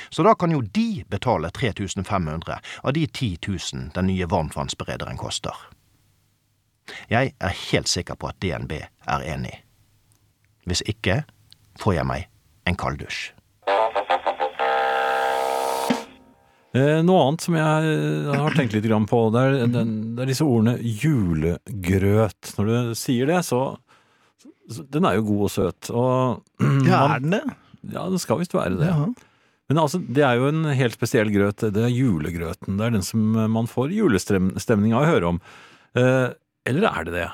[0.09, 5.53] Så da kan jo de betale 3500 av de 10 000 den nye varmtvannsberederen koster.
[7.09, 9.53] Jeg er helt sikker på at DNB er enig.
[10.65, 11.21] Hvis ikke
[11.79, 12.27] får jeg meg
[12.65, 13.31] en kalddusj.
[17.05, 20.77] Noe annet som jeg eh, har tenkt litt på, det er, det er disse ordene
[20.81, 22.53] julegrøt.
[22.57, 23.59] Når du sier det, så,
[24.71, 25.91] så Den er jo god og søt.
[25.93, 26.41] Og,
[26.89, 27.43] Ja, er den det?
[27.93, 28.89] ja, det skal visst være det.
[28.89, 29.11] Jaha.
[29.71, 31.63] Men altså, det er jo en helt spesiell grøt.
[31.73, 32.77] Det er julegrøten.
[32.79, 33.21] Det er den som
[33.53, 35.39] man får julestemning av å høre om.
[35.97, 36.33] Eh,
[36.67, 37.29] eller er det det?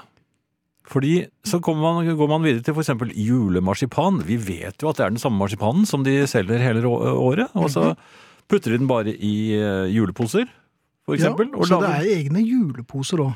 [0.90, 1.14] Fordi
[1.46, 4.24] så man, går man videre til eksempel julemarsipan.
[4.26, 7.54] Vi vet jo at det er den samme marsipanen som de selger hele året.
[7.54, 7.92] Og så
[8.50, 10.50] putter de den bare i eh, juleposer,
[11.10, 11.50] for eksempel.
[11.56, 13.32] Ja, så det er egne juleposer òg.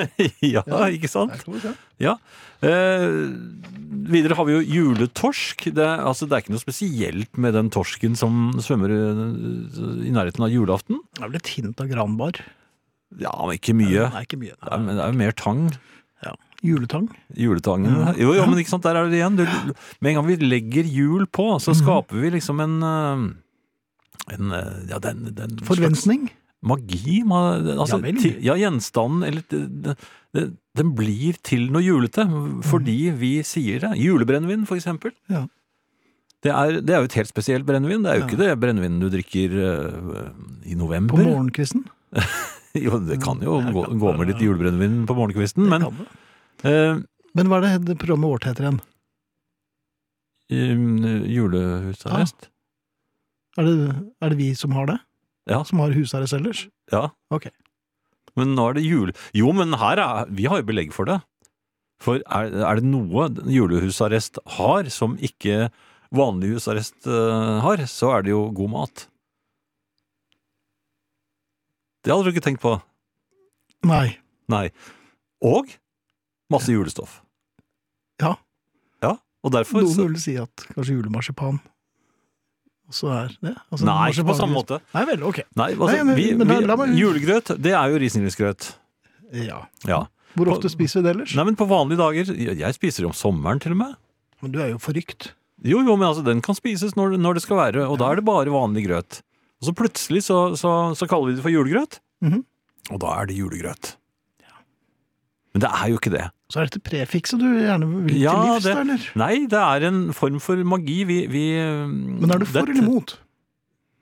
[0.54, 1.44] ja, ikke sant?
[2.02, 2.16] Ja.
[2.62, 3.06] Eh,
[4.10, 5.68] videre har vi jo juletorsk.
[5.74, 9.22] Det, altså, det er ikke noe spesielt med den torsken som svømmer eh,
[10.08, 10.98] i nærheten av julaften.
[11.14, 12.42] Det er vel et hint av granbar.
[13.20, 14.08] Ja, men ikke mye.
[14.14, 14.56] Nei, ikke mye.
[14.56, 15.66] Det er, men det er jo mer tang.
[16.22, 16.34] Ja.
[16.62, 17.08] Juletang.
[17.34, 17.96] Juletangen.
[18.18, 19.38] Jo, jo, men ikke sant, der er det igjen.
[19.38, 19.46] Du,
[20.02, 23.24] med en gang vi legger jul på, så skaper vi liksom en eh,
[24.32, 26.30] en, eh, ja, den, den Forventning.
[26.62, 27.22] Magi.
[27.26, 29.96] ma- Altså, Ja til, ja, gjenstanden eller
[30.78, 32.22] Den blir til noe julete
[32.64, 33.90] fordi vi sier det.
[33.98, 35.10] Julebrennevin, for eksempel.
[35.28, 35.46] Ja.
[36.42, 38.02] Det er, det er jo et helt spesielt brennevin.
[38.02, 38.28] Det er jo Ja.
[38.30, 40.30] ikke det brennevinet du drikker uh,
[40.64, 41.14] i november.
[41.18, 41.84] På morgenkvisten.
[42.86, 44.46] jo, det kan jo Ja, gå, kan gå med litt ja.
[44.48, 47.02] julebrennevin på morgenkvisten, men uh,
[47.34, 48.80] Men hva er det programmet vårt heter igjen?
[50.52, 52.48] i- julehusarrest
[53.60, 53.74] Er det,
[54.22, 54.98] er det vi som har det?
[55.50, 55.60] Ja.
[55.66, 56.66] Som har husarrest ellers?
[56.92, 57.10] Ja.
[57.34, 57.50] Ok.
[58.38, 59.12] Men nå er det jul...
[59.36, 61.18] Jo, men her er Vi har jo belegg for det.
[62.02, 65.68] For er, er det noe julehusarrest har som ikke
[66.12, 69.04] vanlig husarrest eh, har, så er det jo god mat.
[72.02, 72.74] Det hadde du ikke tenkt på.
[73.86, 74.16] Nei.
[74.50, 74.66] Nei.
[75.46, 75.70] Og
[76.52, 77.20] masse julestoff.
[78.22, 78.34] Ja.
[79.02, 81.62] Ja, og derfor Noen ville vil si at kanskje julemarsipan
[82.92, 83.54] også er det?
[83.72, 84.78] Altså, Nei, ikke på samme måte.
[84.94, 85.40] Nei vel, ok.
[85.56, 88.72] Nei, altså, Nei, men- vi, men vi, meg- Julegrøt, det er jo risengrynsgrøt.
[89.42, 89.62] Ja.
[89.88, 90.02] Ja.
[90.36, 91.34] Hvor På- ofte spiser vi det ellers?
[91.36, 93.96] Nei, men på vanlige dager Jeg spiser det om sommeren, til og med.
[94.42, 95.32] Men du er jo forrykt.
[95.64, 98.16] Jo, jo, men altså, den kan spises når, når det skal være, og da er
[98.18, 99.20] det bare vanlig grøt.
[99.62, 102.44] Og så plutselig så, så, så kaller vi det for julegrøt, Mhm.
[102.90, 103.96] og da er det julegrøt.
[105.54, 106.24] Men det er jo ikke det.
[106.52, 109.04] Så er dette prefikset du gjerne vil Ja, til livs, det- eller?
[109.16, 110.98] Nei, det er en form for magi.
[111.08, 113.14] Vi, vi Men er du for dette- eller imot?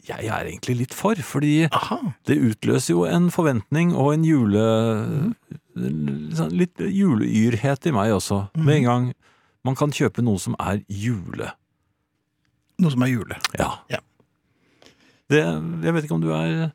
[0.08, 1.98] Jeg er egentlig litt for, fordi Aha.
[2.26, 4.64] det utløser jo en forventning og en jule...
[5.76, 6.34] Mhm.
[6.34, 8.50] sånn Litt juleyrhet i meg også.
[8.56, 8.64] Mm.
[8.64, 9.04] Med en gang
[9.64, 11.52] man kan kjøpe noe som er jule.
[12.80, 13.36] Noe som er jule.
[13.60, 13.70] Ja.
[13.92, 14.00] Ja.
[15.30, 15.44] Det,
[15.84, 16.72] jeg vet ikke om du er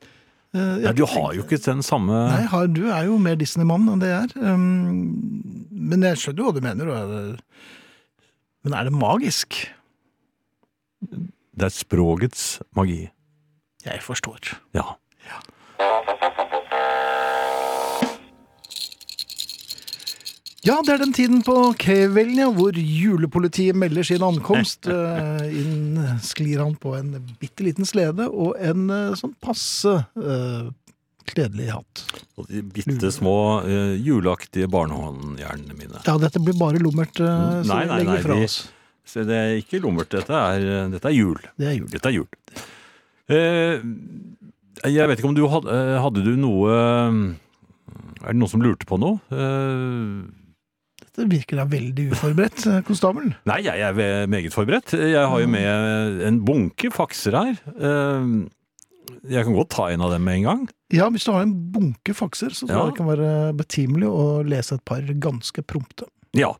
[0.55, 3.89] Nei, jeg du har jo ikke den samme Nei, har, du er jo mer Disney-mann
[3.91, 4.53] enn det jeg er.
[4.55, 6.91] Um, men jeg skjønner jo hva du mener.
[6.95, 7.35] er
[8.65, 9.59] Men er det magisk?
[11.05, 12.45] Det er språkets
[12.77, 13.03] magi.
[13.85, 14.55] Jeg forstår.
[14.73, 14.95] Ja.
[15.27, 15.41] Ja,
[20.65, 24.87] det er den tiden på kvelden ja, hvor julepolitiet melder sin ankomst.
[24.95, 27.11] Eh, Inn sklir han på en
[27.41, 30.69] bitte liten slede og en eh, sånn passe uh,
[31.29, 32.01] kledelig hatt.
[32.39, 33.35] Og de bitte små
[33.65, 36.01] uh, juleaktige barnehåndjernene mine.
[36.07, 38.57] Ja, dette blir bare lummert, Uh, så Nei, nei, legger nei, fra de- oss.
[39.05, 40.09] Så det er ikke lummert.
[40.15, 41.37] Dette er, dette er jul.
[41.61, 41.89] Det er jul.
[41.93, 42.29] Dette er jul.
[43.29, 43.77] Uh,
[44.85, 46.73] jeg vet ikke om du hadde, hadde du noe
[48.25, 49.21] Er det noen som lurte på noe?
[49.33, 50.25] Eh,
[51.15, 53.33] Det virker da veldig uforberedt, eh, konstabel.
[53.47, 54.91] Nei, jeg er meget forberedt.
[54.99, 57.55] Jeg har jo med en bunke fakser her.
[57.79, 58.51] Eh,
[59.25, 60.69] Jeg kan godt ta en av dem med en gang.
[60.93, 62.85] Ja, hvis du har en bunke fakser, så tror Ja.
[62.91, 66.05] det kan være betimelig å lese et par ganske prompte.
[66.33, 66.51] Ja.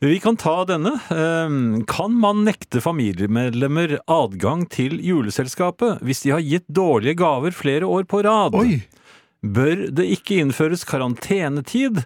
[0.00, 0.92] Vi kan ta denne.
[1.10, 7.82] Eh, Kan man nekte familiemedlemmer adgang til juleselskapet hvis de har gitt dårlige gaver flere
[7.86, 8.54] år på rad?
[8.54, 8.82] Oi!
[9.44, 12.04] Bør det ikke innføres karantenetid?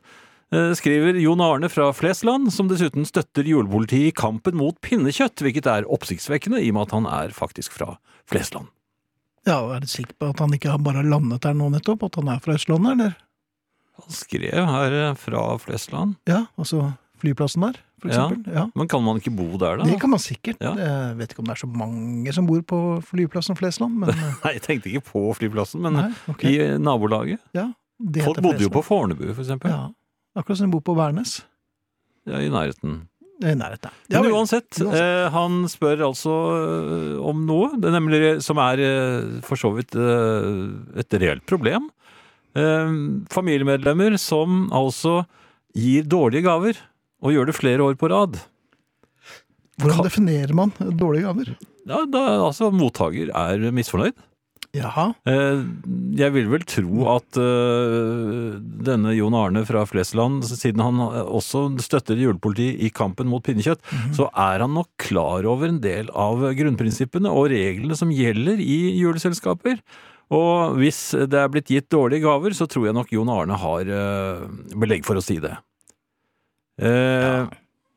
[0.54, 5.68] Eh, Skriver Jon Arne fra Flesland, som dessuten støtter julepolitiet i kampen mot pinnekjøtt, hvilket
[5.68, 7.96] er oppsiktsvekkende i og med at han er faktisk fra
[8.28, 8.70] Flesland.
[9.48, 12.06] Ja, og Er du sikker på at han ikke har bare landet der nå nettopp?
[12.08, 13.18] At han er fra Østlandet, eller?
[13.98, 16.16] Han skrev her eh, fra Flesland.
[16.28, 18.52] Ja, altså flyplassen der, for eksempel.
[18.54, 18.68] Ja.
[18.78, 19.84] Men kan man ikke bo der, da?
[19.88, 20.60] Det kan man sikkert.
[20.62, 20.72] Ja.
[20.78, 24.24] Jeg vet ikke om det er så mange som bor på flyplassen Flesland, men eh,
[24.44, 26.54] Nei, jeg tenkte ikke på flyplassen, men nei, okay.
[26.54, 27.42] i nabolaget.
[27.56, 27.68] ja,
[27.98, 29.72] det Folk bodde jo på Fornebu, for eksempel.
[29.74, 29.88] Ja,
[30.38, 31.38] akkurat som de bor på Værnes.
[32.28, 33.00] Ja, I nærheten.
[33.42, 33.92] I nærheten.
[34.10, 34.98] Ja, Men uansett, Uansett.
[34.98, 39.94] eh, han spør altså eh, om noe, det nemlig som er eh, for så vidt
[39.94, 41.86] eh, et reelt problem.
[42.58, 42.90] Eh,
[43.30, 45.20] familiemedlemmer som altså
[45.78, 46.80] gir dårlige gaver,
[47.22, 48.38] og gjør det flere år på rad.
[49.78, 51.52] Hvordan definerer man dårlige gaver?
[51.88, 54.16] Ja, da, altså, mottaker er misfornøyd.
[54.76, 55.06] Jaha.
[55.26, 55.62] Eh,
[56.20, 62.20] Jeg vil vel tro at eh, denne Jon Arne fra Flesland, siden han også støtter
[62.20, 63.80] julepolitiet i kampen mot pinnekjøtt,
[64.16, 68.78] så er han nok klar over en del av grunnprinsippene og reglene som gjelder i
[69.00, 69.80] juleselskaper.
[70.36, 71.00] Og hvis
[71.32, 74.44] det er blitt gitt dårlige gaver, så tror jeg nok Jon Arne har eh,
[74.76, 75.54] belegg for å si det.
[76.78, 77.48] Eh,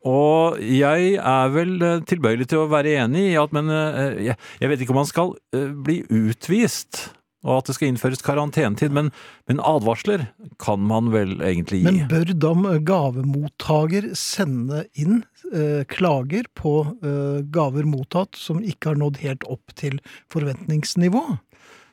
[0.08, 4.38] Og jeg er vel eh, tilbøyelig til å være enig i at, men eh, jeg,
[4.62, 7.04] jeg vet ikke om han skal eh, bli utvist,
[7.46, 9.10] og at det skal innføres karantenetid, men,
[9.50, 10.28] men advarsler
[10.62, 11.88] kan man vel egentlig gi.
[11.90, 19.02] Men bør da gavemottaker sende inn eh, klager på eh, gaver mottatt som ikke har
[19.02, 20.02] nådd helt opp til
[20.34, 21.26] forventningsnivå?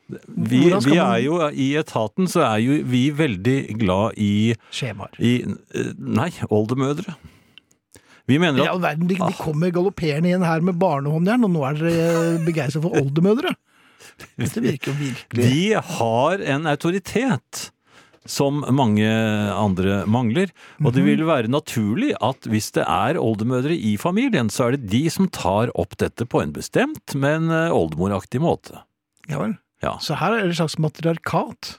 [0.09, 5.16] vi, vi er jo, I etaten så er jo vi veldig glad i, Skjemaer.
[5.20, 7.16] i eh, Nei, oldemødre.
[8.29, 9.31] Vi mener at Ja, verden, de, Ah.
[9.33, 13.55] de kommer galopperende inn her med barnehåndjern, og nå er dere begeistret for oldemødre.
[14.39, 17.70] Dette virker jo virkelig De har en autoritet
[18.29, 20.51] som mange andre mangler.
[20.85, 20.95] Og Mhm.
[20.95, 25.09] det vil være naturlig at hvis det er oldemødre i familien, så er det de
[25.09, 28.83] som tar opp dette på en bestemt, men eh, oldemoraktig måte.
[29.31, 29.57] Ja vel.
[29.83, 29.97] Ja.
[29.99, 31.79] Så her er det et slags matriarkat.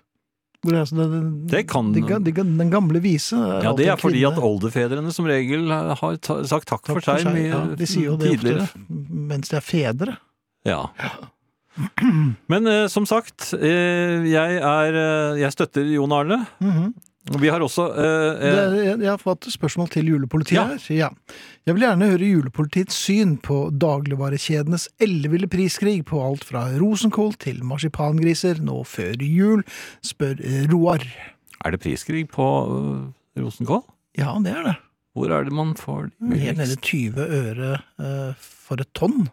[0.67, 1.19] Altså det,
[1.53, 4.33] Det kan- de, de, Den gamle vise Ja, Det er fordi kvinne.
[4.35, 8.09] at oldefedrene som regel har ta, sagt takk, Takk for seg, mye Ja, de sier
[8.09, 8.65] jo det tidligere.
[8.67, 8.79] ofte
[9.29, 10.17] mens de er fedre.
[10.67, 10.81] Ja.
[12.49, 16.41] Men eh, som sagt, eh, jeg, er, eh, jeg støtter Jon Arne.
[16.59, 16.93] Mhm.
[17.37, 20.63] Vi har også eh, eh, er- jeg, har fått spørsmål til julepolitiet Ja.
[20.65, 20.79] her.
[20.95, 21.09] Ja.
[21.67, 27.61] Jeg vil gjerne høre julepolitiets syn på dagligvarekjedenes elleville priskrig på alt fra rosenkål til
[27.63, 29.63] marsipangriser nå før jul,
[30.01, 31.03] spør eh, Roar.
[31.65, 33.83] Er det priskrig på eh, rosenkål?
[34.17, 34.75] Ja, det er det.
[35.15, 37.69] Hvor er det man får de Helt nede 20 øre
[37.99, 39.27] eh, for et tonn,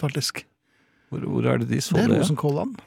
[0.00, 0.44] faktisk.
[1.10, 2.16] Hvor, hvor er det de så Det det?
[2.16, 2.80] er rosenkålland.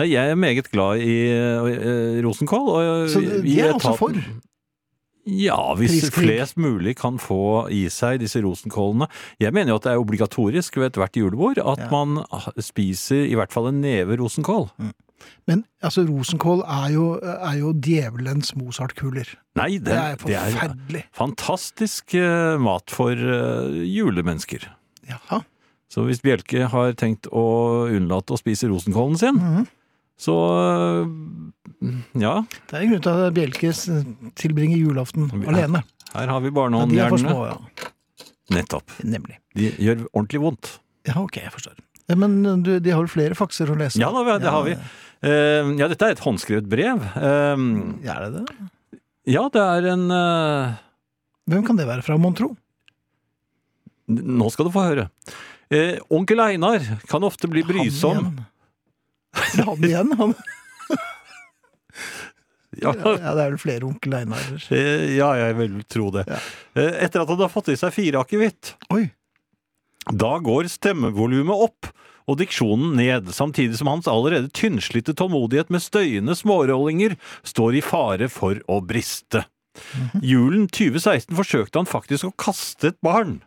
[0.00, 2.68] Nei, jeg er meget glad i uh, rosenkål.
[2.72, 4.16] Og, Så de er altså for?
[5.26, 6.24] Ja, hvis Priskrig.
[6.26, 9.06] flest mulig kan få i seg disse rosenkålene.
[9.38, 11.90] Jeg mener jo at det er obligatorisk ved ethvert julebord at Ja.
[11.92, 12.24] man
[12.58, 14.70] spiser i hvert fall en neve rosenkål.
[15.46, 19.28] Men altså, rosenkål er jo, er jo djevelens Mozart-kuler.
[19.54, 19.84] Nei, det,
[20.26, 24.66] Det er det er fantastisk uh, mat for uh, julemennesker.
[25.06, 25.44] Jaha.
[25.92, 29.66] Så hvis Bjelke har tenkt å unnlate å spise rosenkålen sin, Mhm.
[30.20, 31.86] Så eh,
[32.22, 32.34] ja,
[32.68, 33.72] Det er en grunn til at Bjelke
[34.38, 35.42] tilbringer julaften ja.
[35.50, 35.82] alene.
[36.12, 37.32] her har vi er barnehåndjernene.
[37.32, 37.90] Ja, ja.
[38.52, 38.92] Nettopp.
[39.02, 39.38] Nemlig.
[39.56, 40.74] De gjør ordentlig vondt.
[41.08, 41.80] Ja, ok, jeg forstår.
[42.18, 44.00] Men du, de har vel flere fakser å lese?
[44.02, 44.76] Ja, da, det har vi.
[45.22, 47.02] Uh, ja, dette er et håndskrevet brev.
[47.16, 48.68] Uh, er det det?
[49.30, 50.74] ja, det er en uh...
[51.50, 52.52] Hvem kan det være fra, mon tro?
[54.12, 55.08] Nå skal du få høre.
[55.72, 58.28] Eh, onkel Einar kan ofte bli brysom.
[59.66, 60.12] Han igjen.
[60.18, 60.34] Han igjen, han.
[62.82, 64.62] Ja, Ja, det er vel flere onkel Einarer.
[64.72, 66.24] eh, ja, jeg vil tro det.
[66.28, 66.38] Ja.
[66.74, 68.72] Eh, etter at han har fått i seg fire akevitt.
[70.08, 71.90] Da går stemmevolumet opp
[72.26, 77.16] og diksjonen ned, samtidig som hans allerede tynnslitte tålmodighet med støyende smårollinger
[77.46, 79.44] står i fare for å briste.
[79.96, 80.22] Mhm.
[80.24, 83.42] Julen 2016 forsøkte han faktisk å kaste et barn.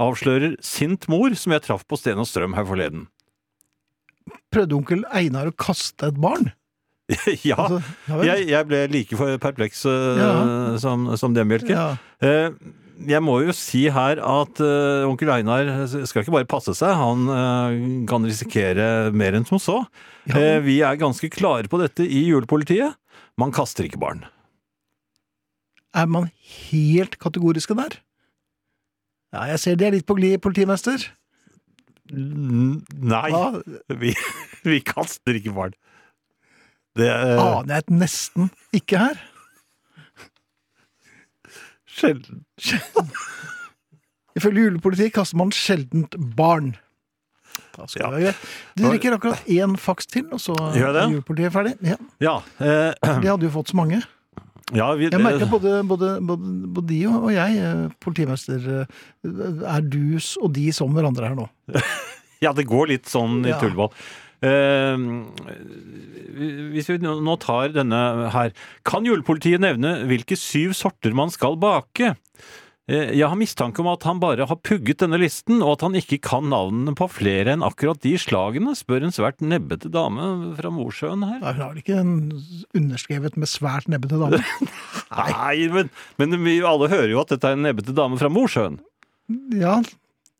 [0.00, 3.08] Avslører sint mor som jeg traff på Sten og Strøm her forleden.
[4.52, 6.52] Prøvde onkel Einar å kaste et barn?
[7.44, 7.80] ja, Altså,
[8.24, 10.30] jeg, jeg ble like perpleks eh, Ja.
[10.80, 11.74] som, som dem, Bjelke.
[11.74, 11.90] Ja.
[12.24, 12.54] Eh,
[13.08, 17.24] jeg må jo si her at uh, onkel Einar skal ikke bare passe seg, han
[17.26, 17.72] uh,
[18.06, 19.80] kan risikere mer enn som så.
[20.28, 20.36] Ja.
[20.36, 22.94] Uh, vi er ganske klare på dette i julepolitiet.
[23.40, 24.22] Man kaster ikke barn.
[25.96, 26.30] Er man
[26.70, 27.98] helt kategoriske der?
[29.32, 31.08] Ja, jeg ser de er litt på glid, politimester.
[32.12, 33.30] Nei,
[34.02, 34.12] vi,
[34.68, 35.72] vi kaster ikke barn.
[36.98, 39.20] Det er aner jeg et nesten ikke her.
[41.92, 42.42] sjelden.
[44.36, 46.74] Ifølge julepolitiet kaster man sjeldent barn.
[47.76, 48.08] Da skal Ja.
[48.10, 48.48] det være greit.
[48.76, 51.74] Du drikker akkurat én faks til, og så er julepolitiet ferdig.
[51.84, 52.92] Ja, Ja, eh,
[53.22, 54.02] De hadde jo fått så mange.
[54.76, 59.36] Ja vi, Jeg merker både, både, både, både de og jeg, eh, politimester, eh,
[59.74, 61.48] er dus og de som hverandre her nå.
[62.42, 63.92] Ja, det går litt sånn i tullball.
[64.42, 65.02] Eh,
[66.74, 68.00] hvis vi nå tar denne
[68.34, 68.50] her
[68.82, 72.16] Kan julepolitiet nevne hvilke syv sorter man skal bake?
[72.90, 75.94] Eh, jeg har mistanke om at han bare har pugget denne listen, og at han
[75.98, 80.72] ikke kan navnene på flere enn akkurat de slagene, spør en svært nebbete dame fra
[80.74, 81.38] Mosjøen her.
[81.44, 82.00] Nei, Hun har vel ikke
[82.82, 84.42] underskrevet med svært nebbete dame?
[85.22, 88.80] Nei, men, men vi alle hører jo at dette er en nebbete dame fra Mosjøen.
[89.54, 89.78] Ja,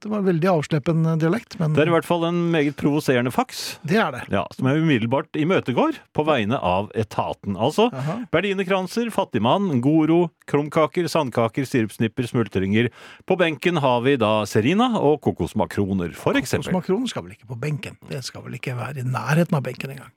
[0.02, 3.30] det var en veldig avsleppen dialekt, men Det er i hvert fall en meget provoserende
[3.32, 3.78] faks.
[3.86, 4.22] det er det.
[4.34, 7.54] Ja, som jeg umiddelbart imøtegår på vegne av etaten.
[7.56, 8.16] Altså Jaha.
[8.34, 12.90] berlinerkranser, fattigmann, goro, krumkaker, sandkaker, sirupsnipper, smultringer.
[13.26, 16.72] På benken har vi da serina og kokosmakroner, for eksempel.
[16.74, 17.96] Kokosmakroner skal vel ikke på benken.
[18.10, 20.10] Det skal vel ikke være i nærheten av benken engang.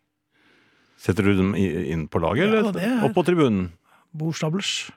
[0.98, 3.72] Setter du dem inn på laget, Ja, eller er- opp på tribunen?
[4.16, 4.90] Bordstablers.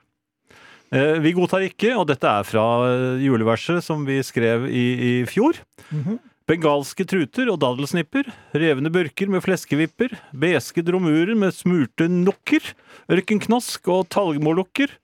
[0.89, 5.13] Eh, vi godtar ikke, og dette er fra eh, juleverset som vi skrev i, i
[5.29, 5.61] fjor.
[5.93, 6.19] Mhm.
[6.49, 8.25] Bengalske truter og daddelsnipper,
[8.57, 12.71] revne burker med fleskevipper, beske dromurer med smurte nokker,
[13.13, 14.95] ørkenknask og talgmolukker,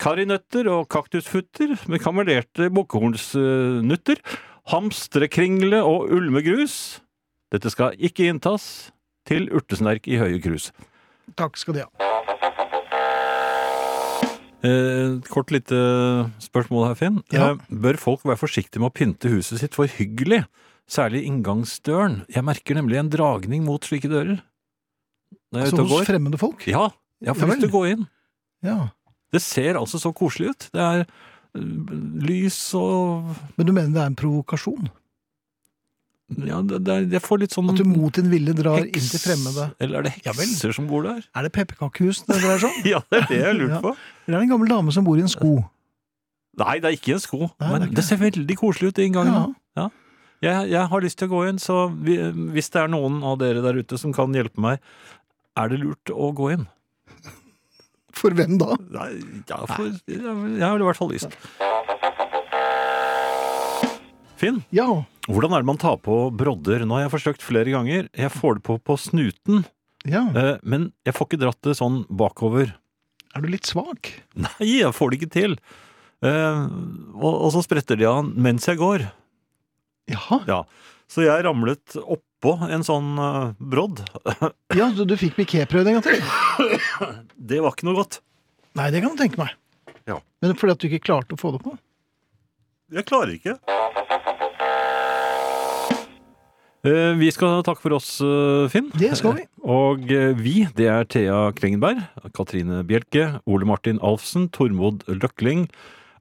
[0.00, 4.24] karinøtter og kaktusfutter med kamelerte bukkehornsnutter,
[4.72, 7.02] hamstrekringle og ulmegrus.
[7.52, 8.88] Dette skal ikke inntas
[9.28, 10.72] til urtesnerk i høye krus.
[11.36, 12.43] Takk skal de ha.
[14.64, 15.76] Eh, kort lite
[16.40, 17.18] spørsmål her, Finn.
[17.34, 17.50] Ja.
[17.52, 20.44] Eh, bør folk være forsiktige med å pynte huset sitt for hyggelig?
[20.90, 22.22] Særlig inngangsdøren.
[22.32, 24.40] Jeg merker nemlig en dragning mot slike dører.
[25.52, 26.04] Når jeg Altså hos går.
[26.08, 26.66] fremmede folk?
[26.68, 26.88] Ja,
[27.22, 28.06] jeg har lyst til å gå inn.
[28.64, 28.78] Ja.
[29.32, 30.68] Det ser altså så koselig ut.
[30.72, 31.60] Det er eh,
[32.24, 34.88] lys og Men du mener det er en provokasjon?
[36.48, 39.20] Ja, det, det jeg får litt sånn At du mot din vilje drar inn til
[39.22, 41.20] fremmede Eller er det Ja hekser som bor der?
[41.36, 42.80] Er det pepperkakehus det dreier seg om?
[42.94, 43.80] Ja, det er det jeg lurt Ja.
[43.84, 43.92] på.
[44.26, 45.52] Eller er det en gammel dame som bor i en sko?
[46.60, 47.40] Nei, det er ikke en sko.
[47.60, 49.54] Nei, men det, det ser veldig koselig ut i inngangen.
[49.78, 49.88] Ja.
[50.44, 52.18] Jeg, jeg har lyst til å gå inn, så vi,
[52.52, 54.82] hvis det er noen av dere der ute som kan hjelpe meg,
[55.56, 56.66] er det lurt å gå inn?
[58.14, 58.76] For hvem da?
[58.94, 59.08] Nei,
[59.48, 61.34] ja, for, jeg, jeg har i hvert fall lyst.
[64.38, 64.86] Finn, Ja.
[65.28, 66.84] Hvordan er det man tar på brodder?
[66.84, 68.08] Nå har jeg forsøkt flere ganger.
[68.16, 69.64] Jeg får det på på snuten,
[70.04, 70.26] ja.
[70.36, 72.74] eh, men jeg får ikke dratt det sånn bakover.
[73.34, 74.12] Er du litt svak?
[74.38, 75.56] Nei, jeg får det ikke til.
[76.24, 76.60] Eh,
[77.18, 79.08] og, og så spretter de av mens jeg går.
[80.12, 80.38] Jaha.
[80.48, 80.60] Ja,
[81.10, 84.04] så jeg ramlet oppå en sånn eh, brodd.
[84.78, 86.22] Ja, du, du fikk piképrøvd en gang til?
[87.54, 88.20] Det var ikke noe godt.
[88.74, 89.54] Nei, det kan du tenke meg.
[90.10, 90.18] Ja.
[90.42, 91.76] Men fordi at du ikke klarte å få det på?
[92.94, 93.54] Jeg klarer ikke.
[96.84, 98.90] Eh, Vi skal takke for oss, eh, Finn.
[98.92, 99.44] Det skal vi.
[99.78, 102.02] Og eh, vi, det er Thea Krengenberg,
[102.36, 105.68] Katrine Bjelke, Ole Martin Alfsen, Tormod Løkling,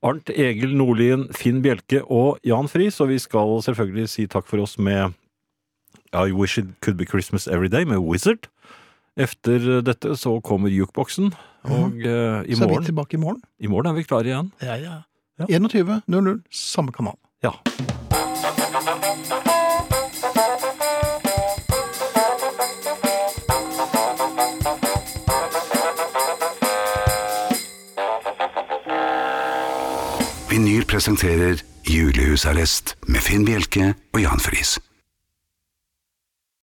[0.03, 3.01] Arnt Egil Nordlien, Finn Bjelke og Jan Friis.
[3.03, 5.11] Og vi skal selvfølgelig si takk for oss med
[6.15, 8.47] I Wish It Could Be Christmas Every Day med Wizard.
[9.19, 11.33] Efter dette så kommer jukeboksen,
[11.69, 13.43] og eh, i, Så er vi tilbake i morgen.
[13.59, 14.49] i morgen er vi klare igjen.
[14.63, 14.95] Ja, ja.
[15.39, 15.45] Ja.
[15.59, 17.19] 21.00, samme kanal.
[17.43, 17.51] Ja.
[30.53, 34.75] Vinyl presenterer Julehusarrest med Finn Bjelke og Jan Friis.